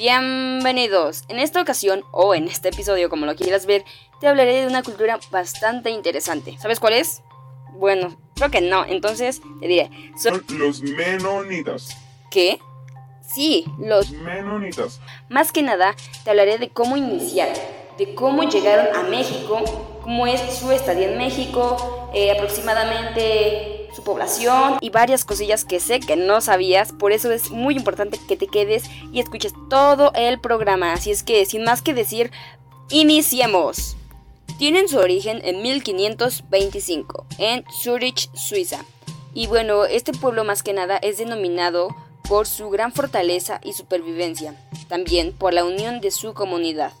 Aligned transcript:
Bienvenidos. 0.00 1.24
En 1.28 1.38
esta 1.38 1.60
ocasión, 1.60 2.04
o 2.10 2.34
en 2.34 2.48
este 2.48 2.70
episodio, 2.70 3.10
como 3.10 3.26
lo 3.26 3.36
quieras 3.36 3.66
ver, 3.66 3.84
te 4.18 4.28
hablaré 4.28 4.62
de 4.62 4.66
una 4.66 4.82
cultura 4.82 5.20
bastante 5.30 5.90
interesante. 5.90 6.56
¿Sabes 6.58 6.80
cuál 6.80 6.94
es? 6.94 7.20
Bueno, 7.74 8.18
creo 8.34 8.50
que 8.50 8.62
no, 8.62 8.86
entonces 8.86 9.42
te 9.60 9.68
diré. 9.68 9.90
Son 10.16 10.42
los 10.56 10.80
menonitas. 10.80 11.98
¿Qué? 12.30 12.58
Sí, 13.20 13.66
los 13.78 14.10
menonitas. 14.12 15.02
Más 15.28 15.52
que 15.52 15.60
nada, 15.60 15.94
te 16.24 16.30
hablaré 16.30 16.56
de 16.56 16.70
cómo 16.70 16.96
iniciar, 16.96 17.52
de 17.98 18.14
cómo 18.14 18.44
llegaron 18.44 18.96
a 18.96 19.02
México, 19.02 20.00
cómo 20.02 20.26
es 20.26 20.40
su 20.54 20.72
estadía 20.72 21.12
en 21.12 21.18
México, 21.18 22.10
eh, 22.14 22.32
aproximadamente 22.32 23.79
su 23.94 24.02
población 24.02 24.78
y 24.80 24.90
varias 24.90 25.24
cosillas 25.24 25.64
que 25.64 25.80
sé 25.80 26.00
que 26.00 26.16
no 26.16 26.40
sabías. 26.40 26.92
Por 26.92 27.12
eso 27.12 27.30
es 27.30 27.50
muy 27.50 27.76
importante 27.76 28.18
que 28.28 28.36
te 28.36 28.46
quedes 28.46 28.84
y 29.12 29.20
escuches 29.20 29.52
todo 29.68 30.12
el 30.14 30.40
programa. 30.40 30.92
Así 30.92 31.10
es 31.10 31.22
que, 31.22 31.44
sin 31.46 31.64
más 31.64 31.82
que 31.82 31.94
decir, 31.94 32.30
iniciemos. 32.90 33.96
Tienen 34.58 34.88
su 34.88 34.98
origen 34.98 35.40
en 35.42 35.62
1525 35.62 37.26
en 37.38 37.64
Zurich, 37.82 38.30
Suiza. 38.34 38.84
Y 39.32 39.46
bueno, 39.46 39.84
este 39.84 40.12
pueblo 40.12 40.44
más 40.44 40.62
que 40.62 40.72
nada 40.72 40.98
es 40.98 41.18
denominado 41.18 41.88
por 42.28 42.46
su 42.46 42.68
gran 42.70 42.92
fortaleza 42.92 43.60
y 43.64 43.72
supervivencia, 43.72 44.54
también 44.88 45.32
por 45.32 45.54
la 45.54 45.64
unión 45.64 46.00
de 46.00 46.10
su 46.10 46.34
comunidad, 46.34 46.92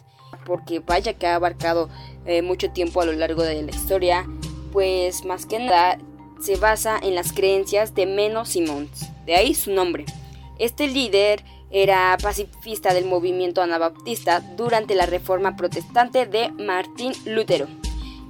porque 0.44 0.80
vaya 0.80 1.14
que 1.14 1.26
ha 1.26 1.34
abarcado 1.34 1.88
eh, 2.24 2.42
mucho 2.42 2.70
tiempo 2.70 3.00
a 3.00 3.04
lo 3.04 3.12
largo 3.12 3.42
de 3.42 3.62
la 3.62 3.70
historia, 3.70 4.26
pues 4.72 5.24
más 5.24 5.46
que 5.46 5.58
nada 5.58 5.98
se 6.40 6.56
basa 6.56 6.98
en 7.02 7.14
las 7.14 7.32
creencias 7.32 7.94
de 7.94 8.06
Menno 8.06 8.44
Simons, 8.44 9.10
de 9.26 9.34
ahí 9.36 9.54
su 9.54 9.72
nombre. 9.72 10.04
Este 10.58 10.88
líder 10.88 11.44
era 11.70 12.16
pacifista 12.20 12.92
del 12.94 13.04
movimiento 13.04 13.62
anabaptista 13.62 14.40
durante 14.56 14.94
la 14.94 15.06
reforma 15.06 15.56
protestante 15.56 16.26
de 16.26 16.50
Martín 16.52 17.12
Lutero. 17.24 17.66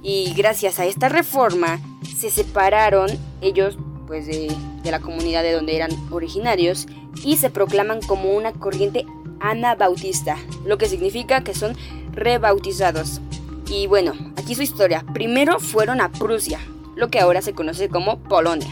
Y 0.03 0.33
gracias 0.35 0.79
a 0.79 0.85
esta 0.85 1.09
reforma 1.09 1.79
se 2.17 2.29
separaron 2.29 3.09
ellos 3.41 3.77
pues 4.07 4.27
de, 4.27 4.51
de 4.83 4.91
la 4.91 4.99
comunidad 4.99 5.43
de 5.43 5.53
donde 5.53 5.75
eran 5.75 5.91
originarios 6.11 6.87
y 7.23 7.37
se 7.37 7.49
proclaman 7.49 8.01
como 8.01 8.31
una 8.31 8.51
corriente 8.51 9.05
anabautista, 9.39 10.37
lo 10.65 10.77
que 10.77 10.87
significa 10.87 11.43
que 11.43 11.53
son 11.53 11.75
rebautizados. 12.11 13.21
Y 13.67 13.87
bueno, 13.87 14.13
aquí 14.35 14.53
su 14.55 14.61
historia. 14.61 15.05
Primero 15.13 15.59
fueron 15.59 16.01
a 16.01 16.11
Prusia, 16.11 16.59
lo 16.95 17.09
que 17.09 17.19
ahora 17.19 17.41
se 17.41 17.53
conoce 17.53 17.89
como 17.89 18.19
Polonia. 18.19 18.69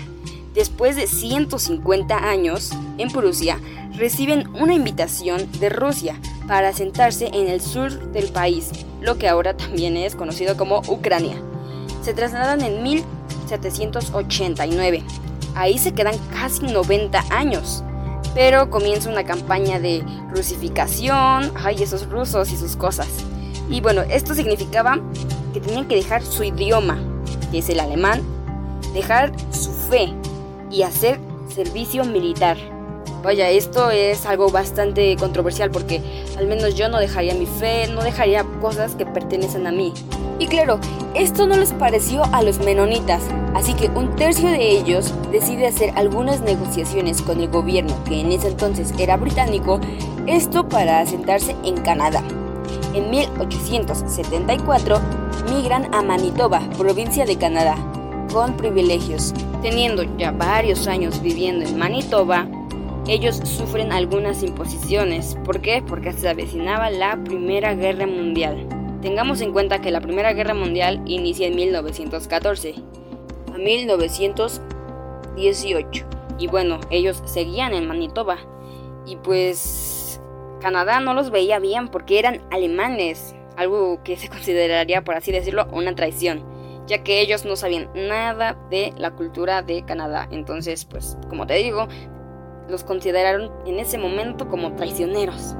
Después 0.53 0.95
de 0.95 1.07
150 1.07 2.17
años, 2.17 2.71
en 2.97 3.11
Prusia, 3.11 3.59
reciben 3.95 4.47
una 4.55 4.73
invitación 4.73 5.47
de 5.59 5.69
Rusia 5.69 6.19
para 6.47 6.69
asentarse 6.69 7.27
en 7.27 7.47
el 7.47 7.61
sur 7.61 8.11
del 8.11 8.29
país, 8.29 8.71
lo 9.01 9.17
que 9.17 9.27
ahora 9.27 9.55
también 9.55 9.97
es 9.97 10.15
conocido 10.15 10.57
como 10.57 10.81
Ucrania. 10.87 11.35
Se 12.01 12.13
trasladan 12.13 12.61
en 12.61 12.81
1789. 12.81 15.03
Ahí 15.55 15.77
se 15.77 15.93
quedan 15.93 16.17
casi 16.31 16.65
90 16.65 17.25
años. 17.29 17.83
Pero 18.33 18.69
comienza 18.69 19.09
una 19.09 19.25
campaña 19.25 19.79
de 19.79 20.03
rusificación, 20.31 21.51
ay, 21.55 21.81
esos 21.81 22.09
rusos 22.09 22.51
y 22.51 22.57
sus 22.57 22.75
cosas. 22.75 23.07
Y 23.69 23.81
bueno, 23.81 24.01
esto 24.01 24.35
significaba 24.35 24.99
que 25.53 25.59
tenían 25.59 25.87
que 25.87 25.95
dejar 25.95 26.23
su 26.23 26.43
idioma, 26.43 26.99
que 27.51 27.59
es 27.59 27.69
el 27.69 27.79
alemán, 27.79 28.21
dejar 28.93 29.31
su 29.51 29.71
fe 29.71 30.13
y 30.71 30.83
hacer 30.83 31.19
servicio 31.53 32.05
militar. 32.05 32.57
Vaya, 33.23 33.49
esto 33.49 33.91
es 33.91 34.25
algo 34.25 34.49
bastante 34.49 35.17
controversial 35.17 35.71
porque 35.71 36.01
al 36.37 36.47
menos 36.47 36.75
yo 36.75 36.87
no 36.87 36.99
dejaría 36.99 37.33
mi 37.33 37.45
fe, 37.45 37.87
no 37.89 38.01
dejaría 38.01 38.45
cosas 38.61 38.95
que 38.95 39.05
pertenecen 39.05 39.67
a 39.67 39.71
mí. 39.71 39.93
Y 40.39 40.47
claro, 40.47 40.79
esto 41.15 41.45
no 41.45 41.57
les 41.57 41.73
pareció 41.73 42.23
a 42.33 42.41
los 42.43 42.59
menonitas, 42.59 43.21
así 43.53 43.73
que 43.73 43.89
un 43.89 44.15
tercio 44.15 44.49
de 44.49 44.71
ellos 44.71 45.13
decide 45.33 45.67
hacer 45.67 45.91
algunas 45.97 46.39
negociaciones 46.39 47.21
con 47.21 47.41
el 47.41 47.49
gobierno, 47.49 47.93
que 48.05 48.21
en 48.21 48.31
ese 48.31 48.47
entonces 48.47 48.93
era 48.97 49.17
británico, 49.17 49.81
esto 50.25 50.69
para 50.69 51.01
asentarse 51.01 51.57
en 51.65 51.75
Canadá. 51.81 52.23
En 52.93 53.09
1874 53.09 55.01
migran 55.49 55.93
a 55.95 56.03
Manitoba, 56.03 56.61
provincia 56.77 57.25
de 57.25 57.37
Canadá, 57.37 57.75
con 58.31 58.55
privilegios. 58.55 59.33
Teniendo 59.61 60.03
ya 60.17 60.31
varios 60.31 60.87
años 60.87 61.21
viviendo 61.21 61.65
en 61.65 61.77
Manitoba, 61.77 62.47
ellos 63.07 63.35
sufren 63.37 63.91
algunas 63.91 64.43
imposiciones. 64.43 65.35
¿Por 65.45 65.61
qué? 65.61 65.83
Porque 65.85 66.13
se 66.13 66.29
avecinaba 66.29 66.89
la 66.91 67.17
Primera 67.23 67.73
Guerra 67.73 68.05
Mundial. 68.05 68.67
Tengamos 69.01 69.41
en 69.41 69.51
cuenta 69.51 69.81
que 69.81 69.91
la 69.91 70.01
Primera 70.01 70.33
Guerra 70.33 70.53
Mundial 70.53 71.01
inicia 71.05 71.47
en 71.47 71.55
1914 71.55 72.75
a 73.51 73.57
1918. 73.57 76.05
Y 76.37 76.45
bueno, 76.47 76.79
ellos 76.91 77.23
seguían 77.25 77.73
en 77.73 77.87
Manitoba. 77.87 78.37
Y 79.07 79.15
pues 79.15 80.21
Canadá 80.61 80.99
no 80.99 81.15
los 81.15 81.31
veía 81.31 81.57
bien 81.57 81.87
porque 81.87 82.19
eran 82.19 82.43
alemanes 82.51 83.33
algo 83.59 84.01
que 84.03 84.15
se 84.15 84.29
consideraría, 84.29 85.03
por 85.03 85.15
así 85.15 85.31
decirlo, 85.31 85.67
una 85.71 85.93
traición, 85.93 86.43
ya 86.87 87.03
que 87.03 87.21
ellos 87.21 87.45
no 87.45 87.55
sabían 87.55 87.89
nada 87.93 88.57
de 88.71 88.93
la 88.97 89.11
cultura 89.11 89.61
de 89.61 89.83
Canadá. 89.83 90.27
Entonces, 90.31 90.85
pues, 90.85 91.17
como 91.29 91.45
te 91.45 91.55
digo, 91.55 91.87
los 92.69 92.83
consideraron 92.83 93.51
en 93.65 93.79
ese 93.79 93.97
momento 93.97 94.47
como 94.47 94.75
traicioneros. 94.75 95.55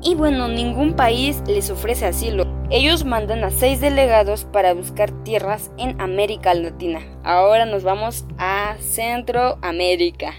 Y 0.00 0.14
bueno, 0.14 0.46
ningún 0.46 0.94
país 0.94 1.42
les 1.48 1.70
ofrece 1.70 2.06
asilo. 2.06 2.46
Ellos 2.70 3.04
mandan 3.04 3.42
a 3.42 3.50
seis 3.50 3.80
delegados 3.80 4.44
para 4.44 4.72
buscar 4.72 5.10
tierras 5.24 5.72
en 5.76 6.00
América 6.00 6.54
Latina. 6.54 7.00
Ahora 7.24 7.66
nos 7.66 7.82
vamos 7.82 8.24
a 8.38 8.76
Centroamérica. 8.78 10.34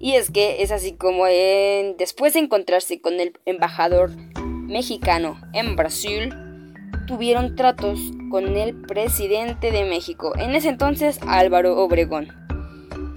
Y 0.00 0.14
es 0.14 0.32
que 0.32 0.62
es 0.62 0.72
así 0.72 0.96
como 0.96 1.26
después 1.26 2.34
de 2.34 2.40
encontrarse 2.40 3.00
con 3.00 3.20
el 3.20 3.38
embajador 3.46 4.10
mexicano 4.66 5.38
en 5.52 5.76
Brasil 5.76 6.34
tuvieron 7.06 7.56
tratos 7.56 8.00
con 8.30 8.56
el 8.56 8.74
presidente 8.74 9.70
de 9.70 9.84
México, 9.84 10.32
en 10.36 10.54
ese 10.54 10.68
entonces 10.68 11.20
Álvaro 11.26 11.76
Obregón. 11.78 12.28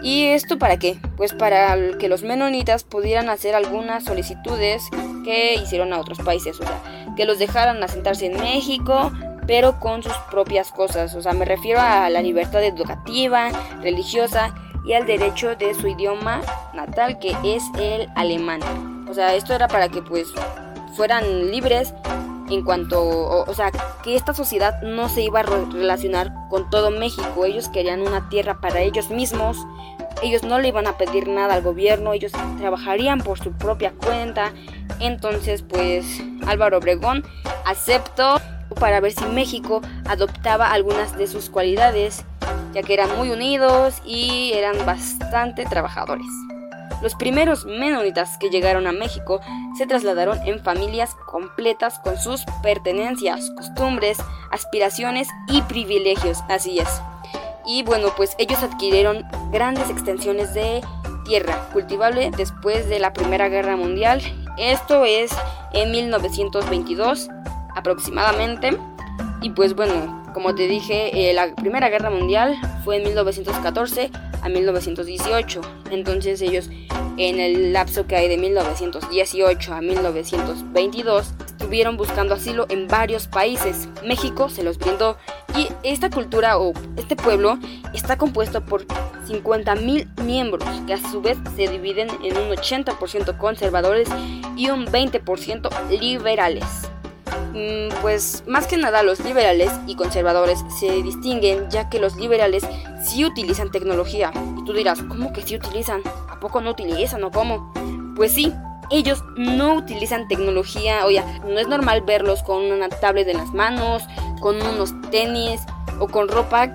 ¿Y 0.04 0.26
esto 0.26 0.60
para 0.60 0.78
qué? 0.78 0.98
Pues 1.16 1.34
para 1.34 1.76
que 1.98 2.08
los 2.08 2.24
menonitas 2.24 2.84
pudieran 2.84 3.30
hacer 3.30 3.56
algunas 3.56 4.04
solicitudes 4.04 4.84
que 5.24 5.56
hicieron 5.56 5.92
a 5.92 6.00
otros 6.00 6.20
países, 6.20 6.60
o 6.60 6.64
sea, 6.64 6.82
que 7.16 7.26
los 7.26 7.40
dejaran 7.40 7.82
asentarse 7.82 8.28
en 8.28 8.40
México, 8.40 9.12
pero 9.48 9.80
con 9.80 10.04
sus 10.04 10.16
propias 10.30 10.72
cosas, 10.72 11.16
o 11.16 11.22
sea, 11.22 11.34
me 11.34 11.46
refiero 11.46 11.80
a 11.82 12.10
la 12.10 12.22
libertad 12.22 12.64
educativa, 12.64 13.50
religiosa 13.82 14.54
y 14.86 14.94
al 14.94 15.06
derecho 15.06 15.56
de 15.56 15.74
su 15.74 15.88
idioma 15.88 16.42
natal 16.74 17.18
que 17.20 17.36
es 17.44 17.64
el 17.80 18.08
alemán. 18.16 18.62
O 19.10 19.14
sea, 19.14 19.36
esto 19.36 19.54
era 19.54 19.68
para 19.68 19.90
que 19.90 20.02
pues 20.02 20.28
fueran 20.98 21.52
libres 21.52 21.94
en 22.50 22.64
cuanto, 22.64 23.02
o, 23.02 23.54
sea, 23.54 23.72
que 24.04 24.16
esta 24.16 24.34
sociedad 24.34 24.82
no 24.82 25.10
se 25.10 25.22
iba 25.22 25.42
a 25.42 25.44
relacionar 25.44 26.34
con 26.50 26.70
todo 26.70 26.92
México. 26.92 27.46
Ellos 27.46 27.70
querían 27.70 28.02
una 28.02 28.30
tierra 28.30 28.60
para 28.60 28.82
ellos 28.82 29.10
mismos. 29.10 29.58
Ellos 30.24 30.44
no 30.44 30.60
le 30.60 30.70
iban 30.70 30.88
a 30.88 30.98
pedir 30.98 31.28
nada 31.28 31.54
al 31.54 31.62
gobierno, 31.62 32.14
ellos 32.14 32.32
trabajarían 32.58 33.20
por 33.20 33.38
su 33.38 33.52
propia 33.52 33.92
cuenta. 33.92 34.54
Entonces, 35.00 35.62
pues 35.62 36.24
Álvaro 36.48 36.80
Obregón 36.80 37.24
aceptó 37.66 38.42
para 38.80 39.00
ver 39.00 39.12
si 39.12 39.26
México 39.26 39.82
adoptaba 40.06 40.72
algunas 40.72 41.16
de 41.16 41.28
sus 41.28 41.52
cualidades, 41.52 42.26
ya 42.74 42.82
que 42.82 42.96
eran 42.96 43.16
muy 43.16 43.30
unidos 43.30 44.02
y 44.06 44.54
eran 44.56 44.84
bastante 44.86 45.66
trabajadores. 45.66 46.26
Los 47.02 47.16
primeros 47.16 47.66
menonitas 47.66 48.38
que 48.38 48.50
llegaron 48.50 48.88
a 48.88 48.92
México 48.92 49.40
se 49.78 49.86
trasladaron 49.86 50.40
en 50.46 50.64
familias 50.64 51.16
completas 51.26 52.00
con 52.00 52.18
sus 52.18 52.44
pertenencias, 52.64 53.52
costumbres, 53.52 54.18
aspiraciones 54.52 55.28
y 55.48 55.62
privilegios, 55.64 56.44
así 56.50 56.80
es. 56.80 56.90
Y 57.66 57.84
bueno, 57.84 58.10
pues 58.16 58.36
ellos 58.40 58.64
adquirieron 58.64 59.26
grandes 59.52 59.90
extensiones 59.90 60.54
de 60.54 60.82
tierra 61.26 61.70
cultivable 61.74 62.32
después 62.36 62.90
de 62.90 63.00
la 63.00 63.14
Primera 63.14 63.50
Guerra 63.50 63.76
Mundial. 63.76 64.22
Esto 64.58 65.06
es 65.06 65.32
en 65.74 65.92
1922 65.92 67.30
aproximadamente. 67.76 68.78
Y 69.42 69.52
pues 69.52 69.76
bueno, 69.76 70.24
como 70.38 70.54
te 70.54 70.68
dije, 70.68 71.32
eh, 71.32 71.34
la 71.34 71.56
Primera 71.56 71.90
Guerra 71.90 72.12
Mundial 72.12 72.56
fue 72.86 72.98
en 72.98 73.06
1914 73.06 74.12
a 74.44 74.50
1918. 74.50 75.62
Entonces 75.90 76.40
ellos 76.44 76.70
en 77.18 77.40
el 77.40 77.74
lapso 77.74 78.06
que 78.06 78.18
hay 78.18 78.28
de 78.28 78.38
1918 78.38 79.74
a 79.74 79.82
1922 79.82 81.34
estuvieron 81.48 81.98
buscando 81.98 82.36
asilo 82.36 82.68
en 82.70 82.88
varios 82.88 83.26
países. 83.26 83.90
México 84.06 84.48
se 84.48 84.62
los 84.62 84.78
brindó 84.78 85.18
y 85.58 85.70
esta 85.82 86.12
cultura 86.12 86.60
o 86.60 86.72
este 86.98 87.16
pueblo 87.16 87.58
está 87.96 88.20
compuesto 88.20 88.64
por 88.64 88.86
50.000 88.86 90.22
miembros, 90.22 90.70
que 90.86 90.94
a 90.94 90.98
su 91.10 91.20
vez 91.20 91.40
se 91.56 91.68
dividen 91.68 92.10
en 92.24 92.38
un 92.38 92.52
80% 92.52 93.40
conservadores 93.40 94.08
y 94.56 94.70
un 94.70 94.86
20% 94.86 96.00
liberales. 96.00 96.87
Mm, 97.58 97.90
pues 98.04 98.44
más 98.46 98.68
que 98.68 98.78
nada 98.78 99.02
los 99.02 99.20
liberales 99.22 99.72
y 99.88 99.96
conservadores 99.96 100.64
se 100.80 101.02
distinguen 101.02 101.72
ya 101.72 101.90
que 101.90 101.98
los 101.98 102.16
liberales 102.16 102.64
sí 103.04 103.26
utilizan 103.26 103.72
tecnología. 103.72 104.32
Y 104.60 104.64
tú 104.64 104.74
dirás, 104.74 105.00
¿cómo 105.02 105.34
que 105.34 105.42
sí 105.42 105.56
utilizan? 105.56 106.02
¿A 106.30 106.40
poco 106.40 106.62
no 106.62 106.70
utilizan 106.70 107.24
o 107.24 107.32
cómo? 107.32 107.74
Pues 108.16 108.34
sí, 108.34 108.54
ellos 108.92 109.24
no 109.36 109.74
utilizan 109.74 110.28
tecnología, 110.28 111.04
oye, 111.04 111.24
no 111.48 111.58
es 111.58 111.68
normal 111.68 112.02
verlos 112.02 112.44
con 112.44 112.62
una 112.62 112.90
tablet 112.90 113.28
en 113.28 113.38
las 113.38 113.52
manos, 113.54 114.04
con 114.40 114.62
unos 114.62 114.94
tenis 115.10 115.60
o 116.00 116.08
con 116.08 116.28
ropa 116.28 116.72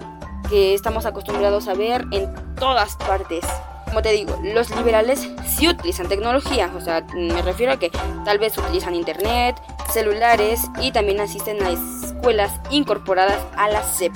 que 0.50 0.74
estamos 0.74 1.06
acostumbrados 1.06 1.68
a 1.68 1.74
ver 1.74 2.06
en 2.10 2.34
todas 2.56 2.96
partes. 2.96 3.44
Como 3.84 4.02
te 4.02 4.10
digo, 4.10 4.36
los 4.42 4.74
liberales 4.74 5.28
sí 5.46 5.68
utilizan 5.68 6.08
tecnología, 6.08 6.72
o 6.76 6.80
sea, 6.80 7.06
me 7.14 7.40
refiero 7.42 7.72
a 7.72 7.76
que 7.78 7.90
tal 8.24 8.38
vez 8.38 8.56
utilizan 8.58 8.94
internet, 8.94 9.54
celulares 9.92 10.60
y 10.80 10.92
también 10.92 11.20
asisten 11.20 11.62
a 11.62 11.70
escuelas 11.70 12.52
incorporadas 12.70 13.40
a 13.56 13.68
la 13.68 13.82
SEP 13.82 14.12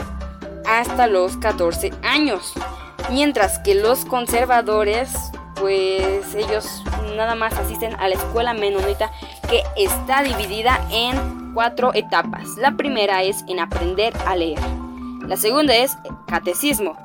hasta 0.67 1.06
los 1.06 1.37
14 1.37 1.93
años. 2.02 2.55
Mientras 3.11 3.58
que 3.61 3.75
los 3.75 4.05
conservadores, 4.05 5.12
pues 5.61 6.34
ellos 6.34 6.82
nada 7.17 7.34
más 7.34 7.56
asisten 7.56 7.94
a 7.94 8.08
la 8.08 8.14
escuela 8.14 8.52
menonita 8.52 9.11
que 9.49 9.62
está 9.76 10.23
dividida 10.23 10.81
en 10.90 11.52
cuatro 11.55 11.94
etapas. 11.94 12.56
La 12.56 12.72
primera 12.72 13.22
es 13.22 13.44
en 13.49 13.61
aprender 13.61 14.12
a 14.26 14.37
leer. 14.37 14.61
La 15.26 15.37
segunda 15.37 15.75
es 15.75 15.96
catecismo. 16.26 16.96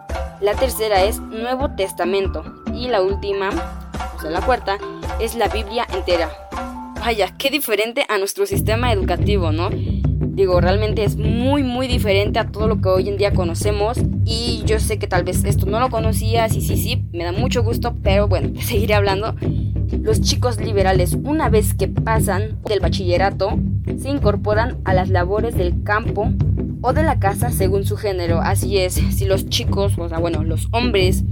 La 0.42 0.56
tercera 0.56 1.04
es 1.04 1.20
Nuevo 1.20 1.70
Testamento. 1.76 2.44
Y 2.74 2.88
la 2.88 3.02
última, 3.02 3.50
o 4.16 4.22
sea, 4.22 4.32
la 4.32 4.42
cuarta, 4.42 4.78
es 5.20 5.36
la 5.36 5.48
Biblia 5.48 5.88
entera. 5.94 6.30
Vaya, 7.04 7.34
qué 7.36 7.50
diferente 7.50 8.06
a 8.10 8.20
nuestro 8.20 8.46
sistema 8.46 8.94
educativo, 8.94 9.52
¿no? 9.52 9.72
Digo, 9.72 10.62
realmente 10.62 11.04
es 11.04 11.18
muy, 11.18 11.64
muy 11.64 11.88
diferente 11.88 12.38
a 12.38 12.52
todo 12.52 12.68
lo 12.68 12.80
que 12.80 12.90
hoy 12.90 13.10
en 13.10 13.18
día 13.18 13.34
conocemos. 13.34 13.98
Y 14.24 14.62
yo 14.68 14.80
sé 14.80 15.00
que 15.00 15.08
tal 15.08 15.24
vez 15.24 15.44
esto 15.44 15.66
no 15.66 15.80
lo 15.80 15.90
conocías 15.90 16.56
y 16.56 16.62
sí, 16.62 16.78
sí, 16.78 17.04
me 17.12 17.24
da 17.24 17.32
mucho 17.32 17.64
gusto, 17.64 17.96
pero 18.04 18.28
bueno, 18.28 18.52
seguiré 18.62 18.94
hablando. 18.94 19.36
Los 20.00 20.22
chicos 20.22 20.62
liberales, 20.62 21.18
una 21.24 21.50
vez 21.50 21.74
que 21.74 21.88
pasan 21.88 22.62
del 22.66 22.82
bachillerato, 22.82 23.58
se 24.00 24.10
incorporan 24.10 24.78
a 24.86 24.94
las 24.94 25.10
labores 25.10 25.56
del 25.56 25.82
campo 25.82 26.32
o 26.82 26.94
de 26.94 27.02
la 27.02 27.18
casa 27.18 27.50
según 27.50 27.84
su 27.84 27.98
género. 27.98 28.42
Así 28.42 28.78
es, 28.78 28.94
si 28.94 29.26
los 29.26 29.50
chicos, 29.50 29.94
o 29.98 30.08
sea, 30.08 30.20
bueno, 30.20 30.44
los 30.44 30.68
hombres 30.72 31.24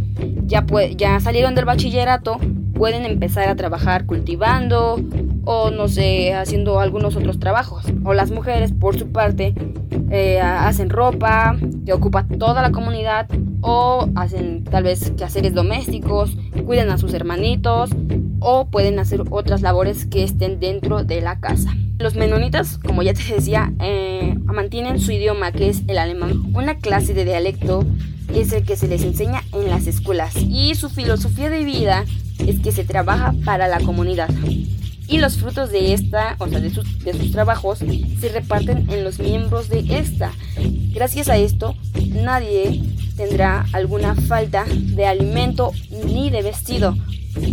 ya, 0.48 0.66
ya 0.98 1.20
salieron 1.20 1.54
del 1.54 1.66
bachillerato, 1.66 2.40
pueden 2.74 3.06
empezar 3.06 3.48
a 3.50 3.56
trabajar 3.56 4.08
cultivando 4.08 5.00
o 5.46 5.72
no 5.72 5.88
sé, 5.88 6.34
haciendo 6.34 6.80
algunos 6.80 7.16
otros 7.16 7.40
trabajos. 7.40 7.86
O 8.04 8.14
las 8.14 8.32
mujeres, 8.32 8.72
por 8.72 8.98
su 8.98 9.12
parte, 9.12 9.54
eh, 10.12 10.40
hacen 10.40 10.90
ropa 10.90 11.58
que 11.86 11.94
ocupa 11.94 12.26
toda 12.28 12.62
la 12.62 12.72
comunidad 12.72 13.28
o 13.62 14.08
hacen 14.16 14.64
tal 14.64 14.84
vez 14.84 15.12
quehaceres 15.12 15.54
domésticos, 15.54 16.36
cuidan 16.66 16.90
a 16.90 16.98
sus 16.98 17.14
hermanitos 17.14 17.92
o 18.40 18.68
pueden 18.68 19.00
hacer 19.00 19.24
otras 19.30 19.62
labores 19.62 20.06
que 20.06 20.24
estén 20.24 20.60
dentro 20.60 21.04
de 21.04 21.22
la 21.22 21.40
casa. 21.40 21.74
Los 22.00 22.16
menonitas, 22.16 22.78
como 22.78 23.04
ya 23.04 23.14
te 23.14 23.36
decía, 23.36 23.74
eh, 23.82 24.38
mantienen 24.46 25.00
su 25.00 25.12
idioma 25.12 25.52
que 25.52 25.70
es 25.70 25.84
el 25.88 25.98
alemán. 25.98 26.52
Una 26.54 26.78
clase 26.78 27.14
de 27.14 27.26
dialecto 27.26 27.86
es 28.34 28.54
el 28.54 28.64
que 28.64 28.78
se 28.78 28.88
les 28.88 29.04
enseña 29.04 29.44
en 29.54 29.70
las 29.70 29.88
escuelas 29.88 30.36
y 30.38 30.76
su 30.76 30.90
filosofía 30.90 31.50
de 31.50 31.64
vida 31.64 32.06
es 32.40 32.60
que 32.60 32.72
se 32.72 32.84
trabaja 32.84 33.34
para 33.44 33.68
la 33.68 33.80
comunidad. 33.80 34.30
Y 35.10 35.18
los 35.18 35.38
frutos 35.38 35.72
de 35.72 35.94
esta, 35.94 36.36
o 36.38 36.48
sea, 36.48 36.60
de 36.60 36.70
sus, 36.70 37.00
de 37.04 37.14
sus 37.14 37.32
trabajos, 37.32 37.80
se 37.80 38.30
reparten 38.30 38.90
en 38.92 39.04
los 39.04 39.20
miembros 39.20 39.68
de 39.68 39.80
esta. 39.98 40.32
Gracias 40.94 41.30
a 41.30 41.38
esto, 41.38 41.76
nadie 42.24 42.82
tendrá 43.18 43.66
alguna 43.74 44.16
falta 44.16 44.66
de 44.66 45.06
alimento 45.06 45.74
ni 46.06 46.30
de 46.30 46.44
vestido, 46.44 46.96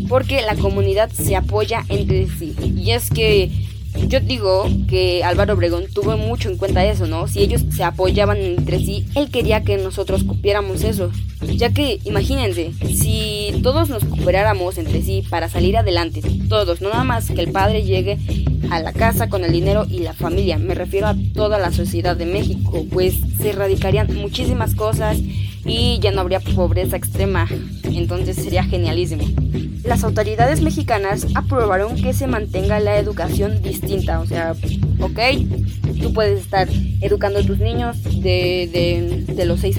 porque 0.08 0.42
la 0.42 0.54
comunidad 0.54 1.10
se 1.10 1.34
apoya 1.34 1.84
entre 1.88 2.28
sí. 2.28 2.54
Y 2.76 2.90
es 2.92 3.10
que 3.10 3.65
yo 4.08 4.20
digo 4.20 4.66
que 4.88 5.24
Álvaro 5.24 5.54
Obregón 5.54 5.86
tuvo 5.92 6.16
mucho 6.16 6.48
en 6.48 6.56
cuenta 6.56 6.84
eso, 6.84 7.06
¿no? 7.06 7.28
Si 7.28 7.40
ellos 7.40 7.64
se 7.70 7.84
apoyaban 7.84 8.38
entre 8.38 8.78
sí, 8.78 9.06
él 9.14 9.30
quería 9.30 9.62
que 9.62 9.76
nosotros 9.76 10.24
copiáramos 10.24 10.84
eso. 10.84 11.10
Ya 11.56 11.70
que, 11.70 12.00
imagínense, 12.04 12.72
si 12.94 13.60
todos 13.62 13.88
nos 13.88 14.04
cooperáramos 14.04 14.78
entre 14.78 15.02
sí 15.02 15.22
para 15.28 15.48
salir 15.48 15.76
adelante, 15.76 16.22
todos, 16.48 16.80
no 16.80 16.90
nada 16.90 17.04
más 17.04 17.30
que 17.30 17.40
el 17.40 17.52
padre 17.52 17.82
llegue 17.82 18.18
a 18.70 18.80
la 18.80 18.92
casa 18.92 19.28
con 19.28 19.44
el 19.44 19.52
dinero 19.52 19.86
y 19.88 20.00
la 20.00 20.12
familia, 20.12 20.58
me 20.58 20.74
refiero 20.74 21.06
a 21.06 21.16
toda 21.34 21.58
la 21.58 21.72
sociedad 21.72 22.16
de 22.16 22.26
México, 22.26 22.84
pues 22.90 23.14
se 23.40 23.50
erradicarían 23.50 24.14
muchísimas 24.14 24.74
cosas 24.74 25.18
y 25.64 25.98
ya 26.00 26.10
no 26.10 26.20
habría 26.20 26.40
pobreza 26.40 26.96
extrema, 26.96 27.48
entonces 27.84 28.36
sería 28.36 28.64
genialísimo 28.64 29.24
las 29.86 30.02
autoridades 30.04 30.60
mexicanas 30.62 31.26
aprobaron 31.34 31.94
que 31.96 32.12
se 32.12 32.26
mantenga 32.26 32.80
la 32.80 32.98
educación 32.98 33.62
distinta. 33.62 34.20
O 34.20 34.26
sea, 34.26 34.54
ok, 35.00 35.20
tú 36.00 36.12
puedes 36.12 36.40
estar 36.40 36.68
educando 37.00 37.38
a 37.38 37.42
tus 37.42 37.58
niños 37.58 38.02
de, 38.02 39.24
de, 39.28 39.44
los 39.44 39.60
6 39.60 39.78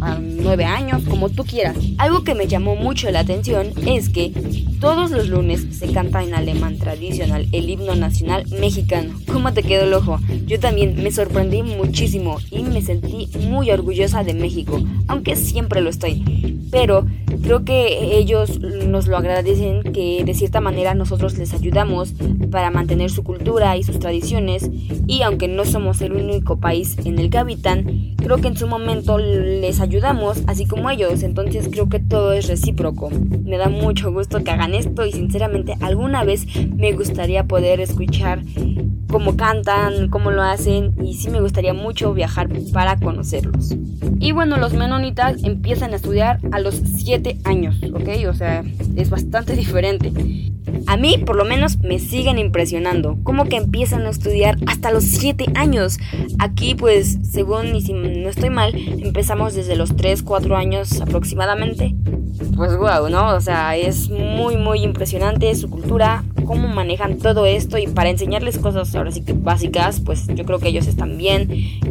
a, 0.00 0.18
9 0.20 0.64
años, 0.64 1.02
como 1.08 1.30
tú 1.30 1.44
quieras. 1.44 1.76
Algo 1.96 2.24
que 2.24 2.34
me 2.34 2.46
llamó 2.46 2.76
mucho 2.76 3.10
la 3.10 3.20
atención 3.20 3.72
es 3.86 4.08
que 4.08 4.32
todos 4.80 5.10
los 5.10 5.28
lunes 5.28 5.66
se 5.70 5.92
canta 5.92 6.22
en 6.22 6.34
alemán 6.34 6.78
tradicional 6.78 7.48
el 7.52 7.70
himno 7.70 7.94
nacional 7.94 8.44
mexicano. 8.60 9.14
¿Cómo 9.32 9.52
te 9.52 9.62
quedó 9.62 9.84
el 9.84 9.94
ojo? 9.94 10.20
Yo 10.46 10.60
también 10.60 11.02
me 11.02 11.10
sorprendí 11.10 11.62
muchísimo 11.62 12.38
y 12.50 12.62
me 12.62 12.82
sentí 12.82 13.28
muy 13.48 13.70
orgullosa 13.70 14.22
de 14.22 14.34
México, 14.34 14.80
aunque 15.08 15.36
siempre 15.36 15.80
lo 15.80 15.90
estoy. 15.90 16.58
Pero 16.70 17.06
creo 17.48 17.64
que 17.64 18.18
ellos 18.18 18.60
nos 18.60 19.06
lo 19.06 19.16
agradecen 19.16 19.82
que 19.82 20.22
de 20.22 20.34
cierta 20.34 20.60
manera 20.60 20.92
nosotros 20.92 21.38
les 21.38 21.54
ayudamos 21.54 22.12
para 22.50 22.70
mantener 22.70 23.08
su 23.08 23.24
cultura 23.24 23.74
y 23.78 23.84
sus 23.84 23.98
tradiciones 23.98 24.68
y 25.06 25.22
aunque 25.22 25.48
no 25.48 25.64
somos 25.64 26.02
el 26.02 26.12
único 26.12 26.58
país 26.58 26.98
en 27.06 27.18
el 27.18 27.30
que 27.30 27.38
habitan, 27.38 28.14
creo 28.18 28.36
que 28.36 28.48
en 28.48 28.56
su 28.58 28.66
momento 28.66 29.16
les 29.16 29.80
ayudamos 29.80 30.42
así 30.46 30.66
como 30.66 30.90
ellos, 30.90 31.22
entonces 31.22 31.70
creo 31.72 31.88
que 31.88 32.00
todo 32.00 32.34
es 32.34 32.48
recíproco. 32.48 33.08
Me 33.08 33.56
da 33.56 33.70
mucho 33.70 34.12
gusto 34.12 34.44
que 34.44 34.50
hagan 34.50 34.74
esto 34.74 35.06
y 35.06 35.12
sinceramente 35.12 35.74
alguna 35.80 36.24
vez 36.24 36.46
me 36.76 36.92
gustaría 36.92 37.44
poder 37.44 37.80
escuchar 37.80 38.42
cómo 39.08 39.36
cantan, 39.36 40.08
cómo 40.10 40.30
lo 40.30 40.42
hacen 40.42 40.94
y 41.02 41.14
sí 41.14 41.30
me 41.30 41.40
gustaría 41.40 41.72
mucho 41.72 42.12
viajar 42.12 42.48
para 42.74 42.98
conocerlos. 42.98 43.74
Y 44.20 44.32
bueno, 44.32 44.56
los 44.56 44.74
menonitas 44.74 45.42
empiezan 45.44 45.92
a 45.92 45.96
estudiar 45.96 46.40
a 46.52 46.60
los 46.60 46.74
7 46.74 47.37
años, 47.44 47.80
¿ok? 47.92 48.08
O 48.28 48.34
sea, 48.34 48.64
es 48.96 49.10
bastante 49.10 49.54
diferente. 49.54 50.12
A 50.86 50.96
mí, 50.96 51.18
por 51.18 51.36
lo 51.36 51.44
menos, 51.44 51.78
me 51.78 51.98
siguen 51.98 52.38
impresionando. 52.38 53.18
Como 53.22 53.44
que 53.44 53.56
empiezan 53.56 54.06
a 54.06 54.10
estudiar 54.10 54.56
hasta 54.66 54.90
los 54.90 55.04
7 55.04 55.46
años. 55.54 55.98
Aquí, 56.38 56.74
pues, 56.74 57.18
según 57.22 57.74
y 57.74 57.82
si 57.82 57.92
no 57.92 58.28
estoy 58.28 58.50
mal, 58.50 58.74
empezamos 58.74 59.54
desde 59.54 59.76
los 59.76 59.96
3, 59.96 60.22
4 60.22 60.56
años 60.56 61.00
aproximadamente. 61.00 61.94
Pues 62.56 62.76
wow, 62.76 63.08
¿no? 63.08 63.34
O 63.34 63.40
sea, 63.40 63.76
es 63.76 64.10
muy, 64.10 64.56
muy 64.56 64.82
impresionante 64.82 65.54
su 65.54 65.68
cultura, 65.68 66.24
cómo 66.44 66.68
manejan 66.68 67.18
todo 67.18 67.46
esto 67.46 67.78
y 67.78 67.86
para 67.86 68.10
enseñarles 68.10 68.58
cosas 68.58 68.94
ahora 68.94 69.12
sí 69.12 69.22
que 69.22 69.32
básicas, 69.32 70.00
pues 70.00 70.26
yo 70.28 70.44
creo 70.44 70.58
que 70.58 70.68
ellos 70.68 70.86
están 70.86 71.18
bien 71.18 71.48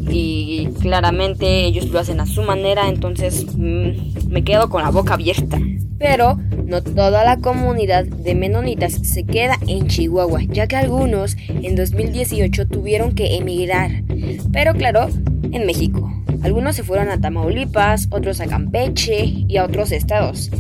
y 0.10 0.70
claramente 0.82 1.66
ellos 1.66 1.90
lo 1.90 2.00
hacen 2.00 2.20
a 2.20 2.26
su 2.26 2.44
manera, 2.44 2.88
entonces 2.90 3.46
mm, 3.56 4.30
me 4.30 4.44
quedo 4.44 4.70
con 4.70 4.84
la 4.84 4.90
boca 4.90 5.14
abierta. 5.14 5.60
Pero 6.00 6.38
no 6.66 6.84
toda 6.84 7.24
la 7.24 7.38
comunidad 7.38 8.06
de 8.06 8.36
menonitas 8.36 8.94
se 8.94 9.26
queda 9.26 9.58
en 9.68 9.88
Chihuahua, 9.88 10.42
ya 10.44 10.68
que 10.68 10.76
algunos 10.76 11.36
en 11.50 11.76
2018 11.76 12.68
tuvieron 12.68 13.16
que 13.16 13.38
emigrar. 13.38 14.04
Pero 14.52 14.74
claro, 14.74 15.08
en 15.52 15.66
México. 15.66 16.12
Algunos 16.44 16.76
se 16.76 16.84
fueron 16.84 17.10
a 17.10 17.20
Tamaulipas, 17.20 18.08
otros 18.12 18.42
a 18.42 18.48
Campeche 18.48 19.26
y 19.26 19.58
a 19.58 19.66
otros 19.66 19.92
estados. 19.92 20.52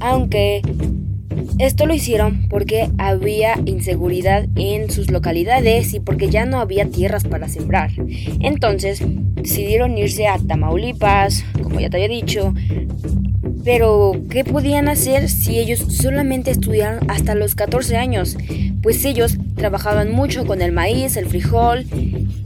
Aunque 0.00 0.62
esto 1.58 1.86
lo 1.86 1.94
hicieron 1.94 2.48
porque 2.48 2.88
había 2.98 3.58
inseguridad 3.64 4.46
en 4.56 4.90
sus 4.90 5.10
localidades 5.10 5.92
y 5.92 6.00
porque 6.00 6.28
ya 6.28 6.46
no 6.46 6.60
había 6.60 6.86
tierras 6.86 7.24
para 7.24 7.48
sembrar. 7.48 7.90
Entonces 8.40 9.02
decidieron 9.34 9.98
irse 9.98 10.26
a 10.28 10.38
Tamaulipas, 10.38 11.44
como 11.62 11.80
ya 11.80 11.90
te 11.90 11.96
había 11.96 12.08
dicho, 12.08 12.54
Pero, 13.64 14.12
¿qué 14.30 14.44
podían 14.44 14.88
hacer 14.88 15.28
si 15.28 15.58
ellos 15.58 15.80
solamente 15.80 16.50
estudiaron 16.50 17.10
hasta 17.10 17.34
los 17.34 17.54
14 17.54 17.96
años? 17.96 18.36
Pues 18.82 19.04
ellos 19.04 19.36
trabajaban 19.56 20.10
mucho 20.10 20.46
con 20.46 20.62
el 20.62 20.72
maíz, 20.72 21.16
el 21.16 21.26
frijol 21.26 21.84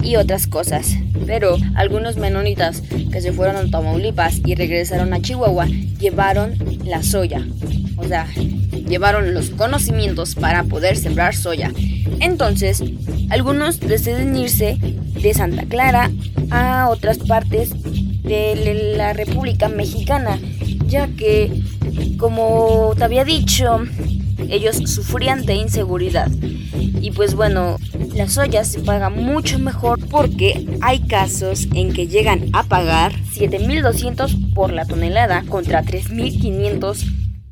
y 0.03 0.17
otras 0.17 0.47
cosas. 0.47 0.97
Pero 1.27 1.57
algunos 1.75 2.17
menonitas 2.17 2.83
que 3.13 3.21
se 3.21 3.33
fueron 3.33 3.57
a 3.57 3.71
Tamaulipas 3.71 4.41
y 4.45 4.55
regresaron 4.55 5.13
a 5.13 5.21
Chihuahua 5.21 5.67
llevaron 5.67 6.55
la 6.85 7.03
soya. 7.03 7.47
O 7.97 8.05
sea, 8.05 8.27
llevaron 8.89 9.33
los 9.35 9.51
conocimientos 9.51 10.35
para 10.35 10.65
poder 10.65 10.97
sembrar 10.97 11.35
soya. 11.35 11.73
Entonces, 12.21 12.83
algunos 13.31 13.81
deciden 13.81 14.37
irse 14.37 14.77
de 14.81 15.35
Santa 15.35 15.65
Clara 15.65 16.11
a 16.51 16.89
otras 16.91 17.19
partes 17.19 17.71
de 18.23 18.95
la 18.97 19.13
República 19.13 19.69
Mexicana, 19.69 20.39
ya 20.87 21.09
que, 21.09 21.51
como 22.19 22.93
te 22.97 23.05
había 23.05 23.25
dicho, 23.25 23.81
ellos 24.49 24.77
sufrían 24.87 25.45
de 25.47 25.55
inseguridad. 25.55 26.31
Y 27.01 27.11
pues 27.13 27.35
bueno, 27.35 27.79
la 28.15 28.29
soya 28.29 28.65
se 28.65 28.81
paga 28.81 29.09
mucho 29.09 29.59
mejor 29.59 29.99
porque 30.09 30.67
hay 30.83 31.01
casos 31.07 31.67
en 31.75 31.93
que 31.93 32.07
llegan 32.07 32.51
a 32.53 32.63
pagar 32.65 33.13
7.200 33.13 34.55
por 34.55 34.73
la 34.73 34.85
tonelada 34.85 35.45
contra 35.49 35.83
3.500 35.83 36.97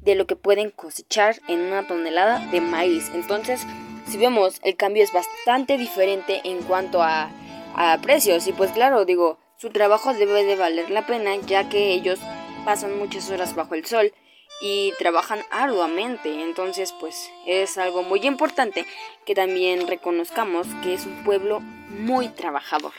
de 0.03 0.15
lo 0.15 0.27
que 0.27 0.37
pueden 0.37 0.71
cosechar 0.71 1.37
en 1.49 1.61
una 1.61 1.87
tonelada 1.87 2.47
de 2.51 2.61
maíz. 2.61 3.11
Entonces, 3.15 3.67
si 4.07 4.19
vemos, 4.19 4.61
el 4.63 4.77
cambio 4.77 5.03
es 5.03 5.13
bastante 5.13 5.79
diferente 5.79 6.41
en 6.45 6.59
cuanto 6.63 7.03
a, 7.03 7.31
a 7.75 7.99
precios. 8.03 8.47
Y 8.47 8.53
pues 8.53 8.71
claro, 8.73 9.05
digo, 9.05 9.39
su 9.57 9.71
trabajo 9.71 10.13
debe 10.13 10.45
de 10.45 10.57
valer 10.57 10.91
la 10.91 11.07
pena 11.07 11.31
ya 11.47 11.69
que 11.69 11.93
ellos 11.93 12.19
pasan 12.65 12.99
muchas 12.99 13.31
horas 13.31 13.55
bajo 13.55 13.75
el 13.75 13.87
sol 13.87 14.13
y 14.61 14.93
trabajan 14.99 15.41
arduamente. 15.51 16.43
Entonces, 16.43 16.95
pues 16.99 17.31
es 17.47 17.79
algo 17.79 18.03
muy 18.03 18.27
importante 18.27 18.87
que 19.27 19.35
también 19.35 19.87
reconozcamos 19.87 20.67
que 20.83 20.95
es 20.95 21.07
un 21.07 21.25
pueblo 21.25 21.61
muy 21.61 22.29
trabajador. 22.29 22.93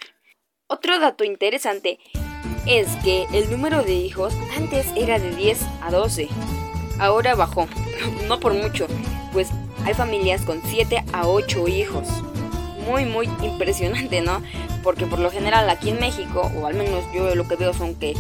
Otro 0.68 1.00
dato 1.00 1.24
interesante 1.24 2.00
es 2.66 2.88
que 3.04 3.26
el 3.34 3.50
número 3.50 3.84
de 3.84 3.94
hijos 3.94 4.34
antes 4.56 4.86
era 4.96 5.20
de 5.20 5.36
10 5.36 5.60
a 5.82 5.92
12. 5.92 6.30
Ahora 7.00 7.36
bajó, 7.36 7.68
no 8.28 8.40
por 8.40 8.54
mucho, 8.54 8.88
pues 9.34 9.50
hay 9.86 9.94
familias 9.94 10.44
con 10.44 10.62
7 10.64 11.04
a 11.14 11.28
8 11.28 11.68
hijos. 11.68 12.08
Muy, 12.88 13.06
muy 13.06 13.28
impresionante, 13.44 14.22
¿no? 14.22 14.42
Porque 14.84 15.06
por 15.06 15.20
lo 15.20 15.30
general 15.30 15.70
aquí 15.70 15.90
en 15.90 16.00
México, 16.00 16.52
o 16.56 16.66
al 16.66 16.74
menos 16.74 17.04
yo 17.14 17.36
lo 17.36 17.48
que 17.48 17.56
veo 17.56 17.74
son 17.74 17.96
que 17.96 18.16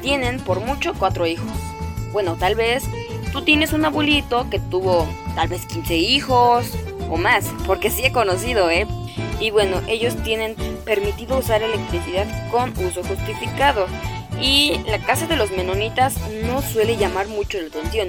tienen 0.00 0.40
por 0.40 0.60
mucho 0.60 0.94
4 0.98 1.26
hijos. 1.26 1.71
Bueno, 2.12 2.36
tal 2.36 2.54
vez 2.54 2.84
tú 3.32 3.42
tienes 3.42 3.72
un 3.72 3.84
abuelito 3.84 4.48
que 4.50 4.58
tuvo 4.58 5.06
tal 5.34 5.48
vez 5.48 5.66
15 5.66 5.96
hijos 5.96 6.72
o 7.10 7.16
más, 7.16 7.46
porque 7.66 7.90
sí 7.90 8.04
he 8.04 8.12
conocido, 8.12 8.70
¿eh? 8.70 8.86
Y 9.40 9.50
bueno, 9.50 9.80
ellos 9.88 10.14
tienen 10.22 10.54
permitido 10.84 11.38
usar 11.38 11.62
electricidad 11.62 12.26
con 12.50 12.70
uso 12.84 13.02
justificado. 13.02 13.86
Y 14.40 14.80
la 14.86 14.98
casa 14.98 15.26
de 15.26 15.36
los 15.36 15.50
menonitas 15.50 16.16
no 16.44 16.62
suele 16.62 16.96
llamar 16.96 17.28
mucho 17.28 17.60
la 17.60 17.68
atención. 17.68 18.08